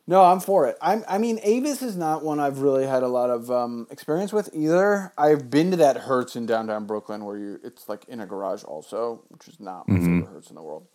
no, 0.08 0.24
I'm 0.24 0.39
for 0.42 0.68
it. 0.68 0.78
I'm. 0.82 1.06
I 1.08 1.18
mean, 1.18 1.39
Avis 1.44 1.82
is 1.82 1.96
not 1.96 2.24
one 2.24 2.39
I've 2.39 2.60
really 2.60 2.86
had 2.86 3.04
a 3.04 3.08
lot 3.08 3.30
of 3.30 3.50
um, 3.50 3.88
experience 3.89 4.34
with 4.34 4.50
either. 4.54 5.13
I've 5.18 5.50
been 5.50 5.72
to 5.72 5.78
that 5.78 5.96
Hertz 5.98 6.36
in 6.36 6.46
downtown 6.46 6.86
Brooklyn 6.86 7.24
where 7.24 7.38
you 7.38 7.60
it's 7.63 7.88
like 7.88 8.04
in 8.10 8.20
a 8.20 8.26
garage 8.26 8.63
also, 8.66 9.24
which 9.30 9.48
is 9.48 9.60
not 9.62 9.88
my 9.88 9.96
favorite 10.00 10.28
Hertz 10.34 10.50
in 10.50 10.56
the 10.56 10.62
world. 10.63 10.86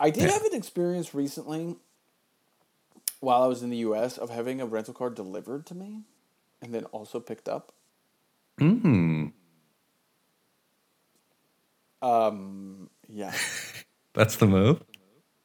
I 0.00 0.10
did 0.10 0.24
Yeah. 0.24 0.30
have 0.32 0.42
an 0.44 0.54
experience 0.54 1.14
recently 1.14 1.76
while 3.20 3.42
I 3.42 3.46
was 3.46 3.62
in 3.62 3.70
the 3.70 3.76
U.S. 3.78 4.18
of 4.18 4.30
having 4.30 4.60
a 4.60 4.66
rental 4.66 4.94
car 4.94 5.10
delivered 5.10 5.66
to 5.66 5.74
me, 5.76 6.00
and 6.60 6.74
then 6.74 6.86
also 6.86 7.20
picked 7.20 7.48
up. 7.48 7.72
Mm, 8.58 9.32
Um, 12.02 12.88
yeah, 13.08 13.34
that's 14.14 14.36
the 14.36 14.46
move. 14.46 14.82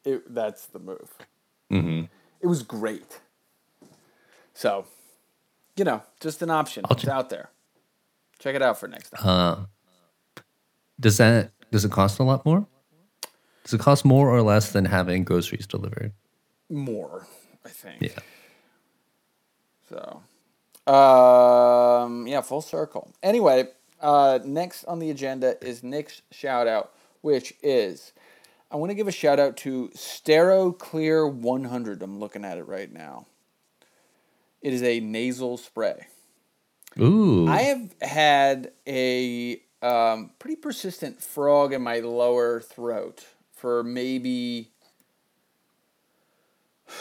it, 0.05 0.33
that's 0.33 0.67
the 0.67 0.79
move. 0.79 1.11
Mm-hmm. 1.71 2.05
It 2.41 2.47
was 2.47 2.63
great. 2.63 3.19
So, 4.53 4.85
you 5.75 5.83
know, 5.83 6.01
just 6.19 6.41
an 6.41 6.49
option. 6.49 6.85
I'll 6.85 6.93
it's 6.95 7.03
check- 7.03 7.13
out 7.13 7.29
there. 7.29 7.49
Check 8.39 8.55
it 8.55 8.61
out 8.61 8.77
for 8.79 8.87
next 8.87 9.09
time. 9.11 9.21
Uh, 9.27 9.65
does 10.99 11.17
that 11.17 11.51
does 11.71 11.83
it 11.85 11.91
cost 11.91 12.19
a 12.19 12.23
lot 12.23 12.45
more? 12.45 12.65
Does 13.63 13.73
it 13.73 13.79
cost 13.79 14.05
more 14.05 14.29
or 14.29 14.41
less 14.41 14.71
than 14.71 14.85
having 14.85 15.23
groceries 15.23 15.65
delivered? 15.67 16.13
More, 16.69 17.25
I 17.65 17.69
think. 17.69 18.01
Yeah. 18.01 18.19
So, 19.89 20.21
um, 20.91 22.27
yeah, 22.27 22.41
full 22.41 22.61
circle. 22.61 23.11
Anyway, 23.23 23.69
uh, 24.05 24.39
next 24.45 24.85
on 24.85 24.99
the 24.99 25.09
agenda 25.09 25.57
is 25.65 25.83
Nick's 25.83 26.21
shout 26.31 26.67
out, 26.67 26.93
which 27.21 27.55
is 27.63 28.13
I 28.69 28.75
want 28.75 28.91
to 28.91 28.95
give 28.95 29.07
a 29.07 29.11
shout 29.11 29.39
out 29.39 29.57
to 29.57 29.89
Stero 29.95 30.77
Clear 30.77 31.27
100. 31.27 32.03
I'm 32.03 32.19
looking 32.19 32.45
at 32.45 32.59
it 32.59 32.67
right 32.67 32.91
now. 32.93 33.25
It 34.61 34.73
is 34.73 34.83
a 34.83 34.99
nasal 34.99 35.57
spray. 35.57 36.05
Ooh. 36.99 37.47
I 37.47 37.63
have 37.63 37.95
had 37.99 38.73
a 38.87 39.59
um, 39.81 40.31
pretty 40.37 40.55
persistent 40.55 41.21
frog 41.21 41.73
in 41.73 41.81
my 41.81 41.99
lower 41.99 42.61
throat 42.61 43.25
for 43.55 43.83
maybe 43.83 44.69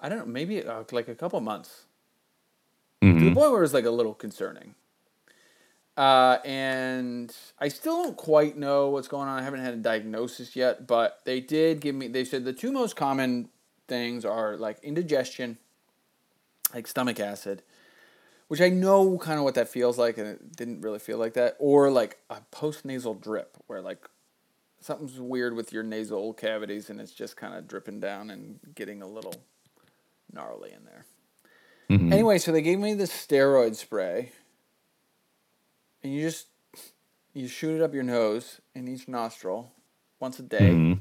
I 0.00 0.08
don't 0.08 0.18
know, 0.18 0.26
maybe 0.26 0.64
uh, 0.64 0.84
like 0.92 1.08
a 1.08 1.16
couple 1.16 1.40
months 1.40 1.82
to 3.00 3.12
the 3.12 3.34
point 3.34 3.50
where 3.50 3.64
it's 3.64 3.74
like 3.74 3.86
a 3.86 3.90
little 3.90 4.14
concerning. 4.14 4.76
Uh, 5.96 6.38
and 6.44 7.34
I 7.58 7.68
still 7.68 8.02
don't 8.02 8.16
quite 8.16 8.56
know 8.56 8.88
what's 8.88 9.08
going 9.08 9.28
on. 9.28 9.38
I 9.38 9.42
haven't 9.42 9.60
had 9.60 9.74
a 9.74 9.78
diagnosis 9.78 10.56
yet, 10.56 10.86
but 10.86 11.20
they 11.24 11.40
did 11.40 11.80
give 11.80 11.94
me. 11.94 12.08
They 12.08 12.24
said 12.24 12.44
the 12.44 12.52
two 12.54 12.72
most 12.72 12.96
common 12.96 13.50
things 13.88 14.24
are 14.24 14.56
like 14.56 14.82
indigestion, 14.82 15.58
like 16.74 16.86
stomach 16.86 17.20
acid, 17.20 17.62
which 18.48 18.62
I 18.62 18.70
know 18.70 19.18
kind 19.18 19.38
of 19.38 19.44
what 19.44 19.54
that 19.56 19.68
feels 19.68 19.98
like, 19.98 20.16
and 20.16 20.26
it 20.26 20.56
didn't 20.56 20.80
really 20.80 20.98
feel 20.98 21.18
like 21.18 21.34
that, 21.34 21.56
or 21.58 21.90
like 21.90 22.18
a 22.30 22.40
post 22.50 22.86
nasal 22.86 23.12
drip 23.14 23.58
where 23.66 23.82
like 23.82 24.08
something's 24.80 25.20
weird 25.20 25.54
with 25.54 25.74
your 25.74 25.82
nasal 25.82 26.32
cavities, 26.32 26.88
and 26.88 27.00
it's 27.02 27.12
just 27.12 27.36
kind 27.36 27.54
of 27.54 27.68
dripping 27.68 28.00
down 28.00 28.30
and 28.30 28.60
getting 28.74 29.02
a 29.02 29.06
little 29.06 29.34
gnarly 30.32 30.72
in 30.72 30.84
there. 30.86 31.04
Mhm. 31.90 32.10
Anyway, 32.10 32.38
so 32.38 32.50
they 32.50 32.62
gave 32.62 32.78
me 32.78 32.94
this 32.94 33.12
steroid 33.12 33.76
spray, 33.76 34.32
and 36.02 36.12
you 36.12 36.22
just 36.22 36.48
you 37.32 37.48
shoot 37.48 37.76
it 37.76 37.82
up 37.82 37.94
your 37.94 38.02
nose 38.02 38.60
in 38.74 38.86
each 38.88 39.08
nostril 39.08 39.72
once 40.20 40.38
a 40.38 40.42
day, 40.42 40.70
Mhm. 40.70 41.00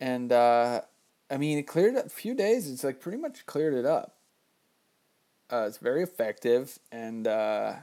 and 0.00 0.32
uh, 0.32 0.82
I 1.30 1.36
mean 1.36 1.58
it 1.58 1.64
cleared 1.64 1.96
up 1.96 2.06
a 2.06 2.10
few 2.10 2.34
days. 2.34 2.70
It's 2.70 2.84
like 2.84 3.00
pretty 3.00 3.18
much 3.18 3.44
cleared 3.46 3.74
it 3.74 3.84
up. 3.84 4.16
Uh, 5.50 5.64
it's 5.66 5.78
very 5.78 6.02
effective, 6.02 6.78
and 6.90 7.26
uh, 7.26 7.74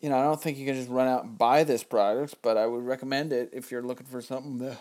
you 0.00 0.08
know 0.10 0.18
I 0.18 0.22
don't 0.22 0.40
think 0.42 0.58
you 0.58 0.66
can 0.66 0.74
just 0.74 0.90
run 0.90 1.08
out 1.08 1.24
and 1.24 1.38
buy 1.38 1.64
this 1.64 1.82
product, 1.84 2.36
but 2.42 2.56
I 2.56 2.66
would 2.66 2.84
recommend 2.84 3.32
it 3.32 3.50
if 3.52 3.70
you're 3.70 3.82
looking 3.82 4.06
for 4.06 4.20
something 4.20 4.58
to 4.58 4.76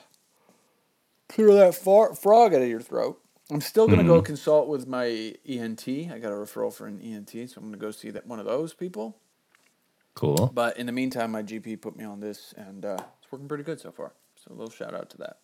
clear 1.30 1.54
that 1.54 1.76
far, 1.76 2.14
frog 2.16 2.54
out 2.54 2.62
of 2.62 2.68
your 2.68 2.82
throat. 2.82 3.22
I'm 3.52 3.62
still 3.62 3.88
gonna 3.88 4.04
go 4.04 4.22
consult 4.24 4.68
with 4.68 4.88
my 4.88 5.36
ENT. 5.48 5.88
I 6.12 6.18
got 6.20 6.32
a 6.32 6.36
referral 6.36 6.74
for 6.74 6.88
an 6.88 7.00
ENT, 7.00 7.48
so 7.50 7.60
I'm 7.62 7.66
gonna 7.66 7.78
go 7.78 7.92
see 7.92 8.10
that 8.10 8.26
one 8.28 8.40
of 8.40 8.46
those 8.46 8.74
people. 8.74 9.18
Cool. 10.16 10.50
But 10.54 10.78
in 10.78 10.86
the 10.86 10.92
meantime, 10.92 11.32
my 11.32 11.44
GP 11.44 11.82
put 11.82 11.96
me 11.96 12.04
on 12.06 12.20
this, 12.22 12.54
and 12.58 12.86
uh, 12.86 12.98
it's 13.22 13.32
working 13.32 13.48
pretty 13.48 13.64
good 13.64 13.80
so 13.80 13.92
far. 13.92 14.14
So 14.38 14.52
a 14.52 14.56
little 14.56 14.72
shout 14.72 14.94
out 14.94 15.10
to 15.12 15.18
that. 15.18 15.40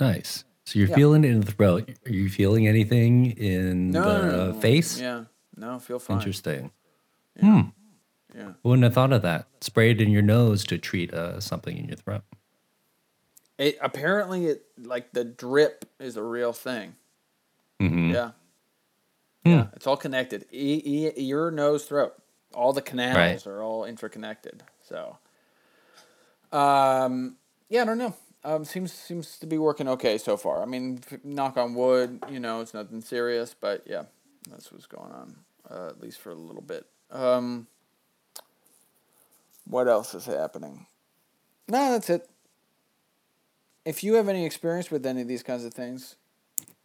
Nice. 0.00 0.44
So 0.64 0.78
you're 0.78 0.88
Yeah. 0.88 0.94
feeling 0.94 1.24
it 1.24 1.30
in 1.30 1.40
the 1.40 1.52
throat. 1.52 1.90
Are 2.06 2.10
you 2.12 2.28
feeling 2.30 2.66
anything 2.66 3.32
in 3.32 3.90
the 3.90 4.56
face? 4.60 4.98
Yeah, 5.00 5.24
no, 5.56 5.78
feel 5.78 5.98
fine. 5.98 6.16
Interesting. 6.18 6.70
Yeah. 7.42 8.52
Wouldn't 8.64 8.82
have 8.82 8.94
thought 8.94 9.12
of 9.12 9.22
that. 9.22 9.46
Spray 9.60 9.90
it 9.92 10.00
in 10.00 10.10
your 10.10 10.22
nose 10.22 10.64
to 10.64 10.76
treat 10.78 11.14
uh, 11.14 11.38
something 11.40 11.76
in 11.76 11.86
your 11.86 11.96
throat. 11.96 12.22
It 13.58 13.78
apparently 13.80 14.46
it 14.46 14.64
like 14.76 15.12
the 15.12 15.22
drip 15.24 15.84
is 16.00 16.16
a 16.16 16.22
real 16.22 16.52
thing. 16.52 16.96
Mhm. 17.80 18.12
Yeah. 18.12 18.30
Hmm. 19.44 19.50
Yeah, 19.50 19.66
it's 19.74 19.86
all 19.86 19.96
connected. 19.96 20.46
E- 20.50 20.82
e- 20.84 21.12
ear, 21.28 21.50
nose, 21.52 21.84
throat. 21.84 22.14
All 22.54 22.72
the 22.72 22.82
canals 22.82 23.16
Right. 23.16 23.46
are 23.46 23.62
all 23.62 23.84
interconnected. 23.84 24.62
So, 24.88 25.18
um, 26.52 27.36
yeah, 27.68 27.82
I 27.82 27.84
don't 27.84 27.98
know. 27.98 28.14
Um, 28.44 28.64
seems 28.64 28.92
seems 28.92 29.38
to 29.38 29.46
be 29.46 29.56
working 29.58 29.88
okay 29.88 30.18
so 30.18 30.36
far. 30.36 30.62
I 30.62 30.66
mean, 30.66 31.00
knock 31.24 31.56
on 31.56 31.74
wood. 31.74 32.22
You 32.30 32.40
know, 32.40 32.60
it's 32.60 32.74
nothing 32.74 33.00
serious, 33.00 33.54
but 33.58 33.82
yeah, 33.86 34.04
that's 34.50 34.70
what's 34.70 34.86
going 34.86 35.12
on. 35.12 35.36
Uh, 35.70 35.88
at 35.88 36.00
least 36.00 36.20
for 36.20 36.30
a 36.30 36.34
little 36.34 36.60
bit. 36.62 36.86
Um, 37.10 37.66
what 39.66 39.88
else 39.88 40.14
is 40.14 40.26
happening? 40.26 40.86
No, 41.68 41.92
that's 41.92 42.10
it. 42.10 42.28
If 43.86 44.04
you 44.04 44.14
have 44.14 44.28
any 44.28 44.44
experience 44.44 44.90
with 44.90 45.06
any 45.06 45.22
of 45.22 45.28
these 45.28 45.42
kinds 45.42 45.64
of 45.64 45.72
things, 45.72 46.16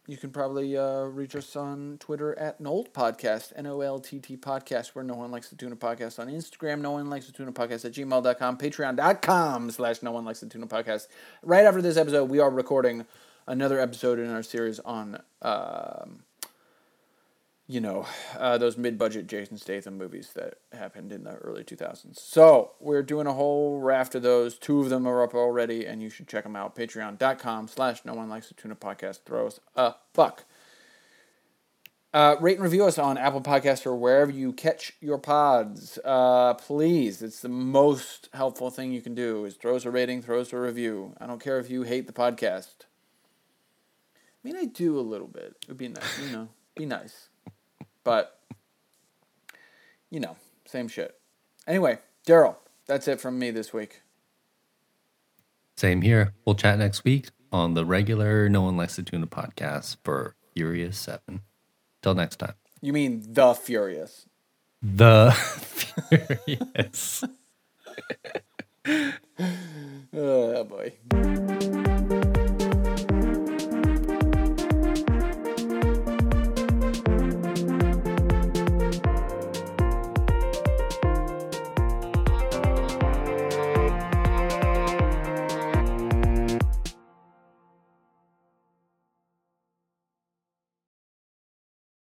you 0.06 0.16
can 0.16 0.30
probably 0.30 0.76
uh, 0.76 1.02
reach 1.02 1.36
us 1.36 1.54
on 1.56 1.96
Twitter 2.00 2.36
at 2.38 2.60
Nolt 2.60 2.92
Podcast, 2.92 3.52
N 3.56 3.66
O 3.66 3.80
L 3.80 3.98
T 4.00 4.18
T 4.18 4.36
Podcast, 4.36 4.88
where 4.88 5.04
no 5.04 5.14
one 5.14 5.30
likes 5.30 5.50
the 5.50 5.56
tuna 5.56 5.76
podcast. 5.76 6.18
On 6.18 6.26
Instagram, 6.26 6.80
no 6.80 6.92
one 6.92 7.10
likes 7.10 7.26
the 7.26 7.32
tuna 7.32 7.52
podcast 7.52 7.84
at 7.84 7.92
gmail.com, 7.92 8.56
patreon.com 8.58 9.70
slash 9.70 10.02
no 10.02 10.10
one 10.10 10.24
likes 10.24 10.40
the 10.40 10.46
tuna 10.46 10.66
podcast. 10.66 11.06
Right 11.42 11.64
after 11.64 11.82
this 11.82 11.96
episode, 11.96 12.30
we 12.30 12.40
are 12.40 12.50
recording 12.50 13.06
another 13.46 13.78
episode 13.78 14.18
in 14.18 14.30
our 14.30 14.42
series 14.42 14.78
on, 14.80 15.20
um, 15.42 16.24
you 17.70 17.80
know, 17.80 18.04
uh, 18.36 18.58
those 18.58 18.76
mid 18.76 18.98
budget 18.98 19.28
Jason 19.28 19.56
Statham 19.56 19.96
movies 19.96 20.32
that 20.34 20.54
happened 20.72 21.12
in 21.12 21.22
the 21.22 21.36
early 21.36 21.62
2000s. 21.62 22.18
So 22.18 22.72
we're 22.80 23.04
doing 23.04 23.28
a 23.28 23.32
whole 23.32 23.78
raft 23.78 24.16
of 24.16 24.22
those. 24.22 24.58
Two 24.58 24.80
of 24.80 24.88
them 24.88 25.06
are 25.06 25.22
up 25.22 25.34
already, 25.34 25.86
and 25.86 26.02
you 26.02 26.10
should 26.10 26.26
check 26.26 26.42
them 26.42 26.56
out. 26.56 26.74
Patreon.com 26.74 27.68
slash 27.68 28.04
no 28.04 28.14
one 28.14 28.28
likes 28.28 28.48
the 28.48 28.54
tuna 28.54 28.74
podcast. 28.74 29.20
Throw 29.24 29.46
us 29.46 29.60
a 29.76 29.94
buck. 30.14 30.46
Uh, 32.12 32.34
rate 32.40 32.56
and 32.56 32.64
review 32.64 32.84
us 32.84 32.98
on 32.98 33.16
Apple 33.16 33.40
Podcasts 33.40 33.86
or 33.86 33.94
wherever 33.94 34.32
you 34.32 34.52
catch 34.52 34.94
your 35.00 35.18
pods. 35.18 35.96
Uh, 36.04 36.54
please, 36.54 37.22
it's 37.22 37.40
the 37.40 37.48
most 37.48 38.28
helpful 38.32 38.68
thing 38.68 38.90
you 38.90 39.00
can 39.00 39.14
do 39.14 39.44
is 39.44 39.54
throw 39.54 39.76
us 39.76 39.84
a 39.84 39.92
rating, 39.92 40.20
throw 40.20 40.40
us 40.40 40.52
a 40.52 40.58
review. 40.58 41.14
I 41.20 41.28
don't 41.28 41.40
care 41.40 41.60
if 41.60 41.70
you 41.70 41.84
hate 41.84 42.08
the 42.08 42.12
podcast. 42.12 42.86
I 44.42 44.48
mean, 44.48 44.56
I 44.56 44.64
do 44.64 44.98
a 44.98 45.02
little 45.02 45.28
bit. 45.28 45.54
It 45.62 45.68
would 45.68 45.78
be 45.78 45.86
nice, 45.86 46.18
you 46.20 46.32
know, 46.32 46.48
be 46.74 46.84
nice. 46.84 47.29
But, 48.04 48.38
you 50.10 50.20
know, 50.20 50.36
same 50.66 50.88
shit. 50.88 51.18
Anyway, 51.66 51.98
Daryl, 52.26 52.56
that's 52.86 53.08
it 53.08 53.20
from 53.20 53.38
me 53.38 53.50
this 53.50 53.72
week. 53.72 54.02
Same 55.76 56.02
here. 56.02 56.34
We'll 56.44 56.54
chat 56.54 56.78
next 56.78 57.04
week 57.04 57.30
on 57.52 57.74
the 57.74 57.84
regular 57.84 58.48
No 58.48 58.62
One 58.62 58.76
Likes 58.76 58.96
to 58.96 59.02
Tuna 59.02 59.26
podcast 59.26 59.96
for 60.04 60.34
Furious 60.54 60.98
7. 60.98 61.40
Till 62.02 62.14
next 62.14 62.36
time. 62.36 62.54
You 62.80 62.92
mean 62.92 63.22
The 63.26 63.54
Furious. 63.54 64.26
The 64.82 65.32
Furious. 66.08 67.24
Oh, 70.12 70.64
boy. 70.64 70.92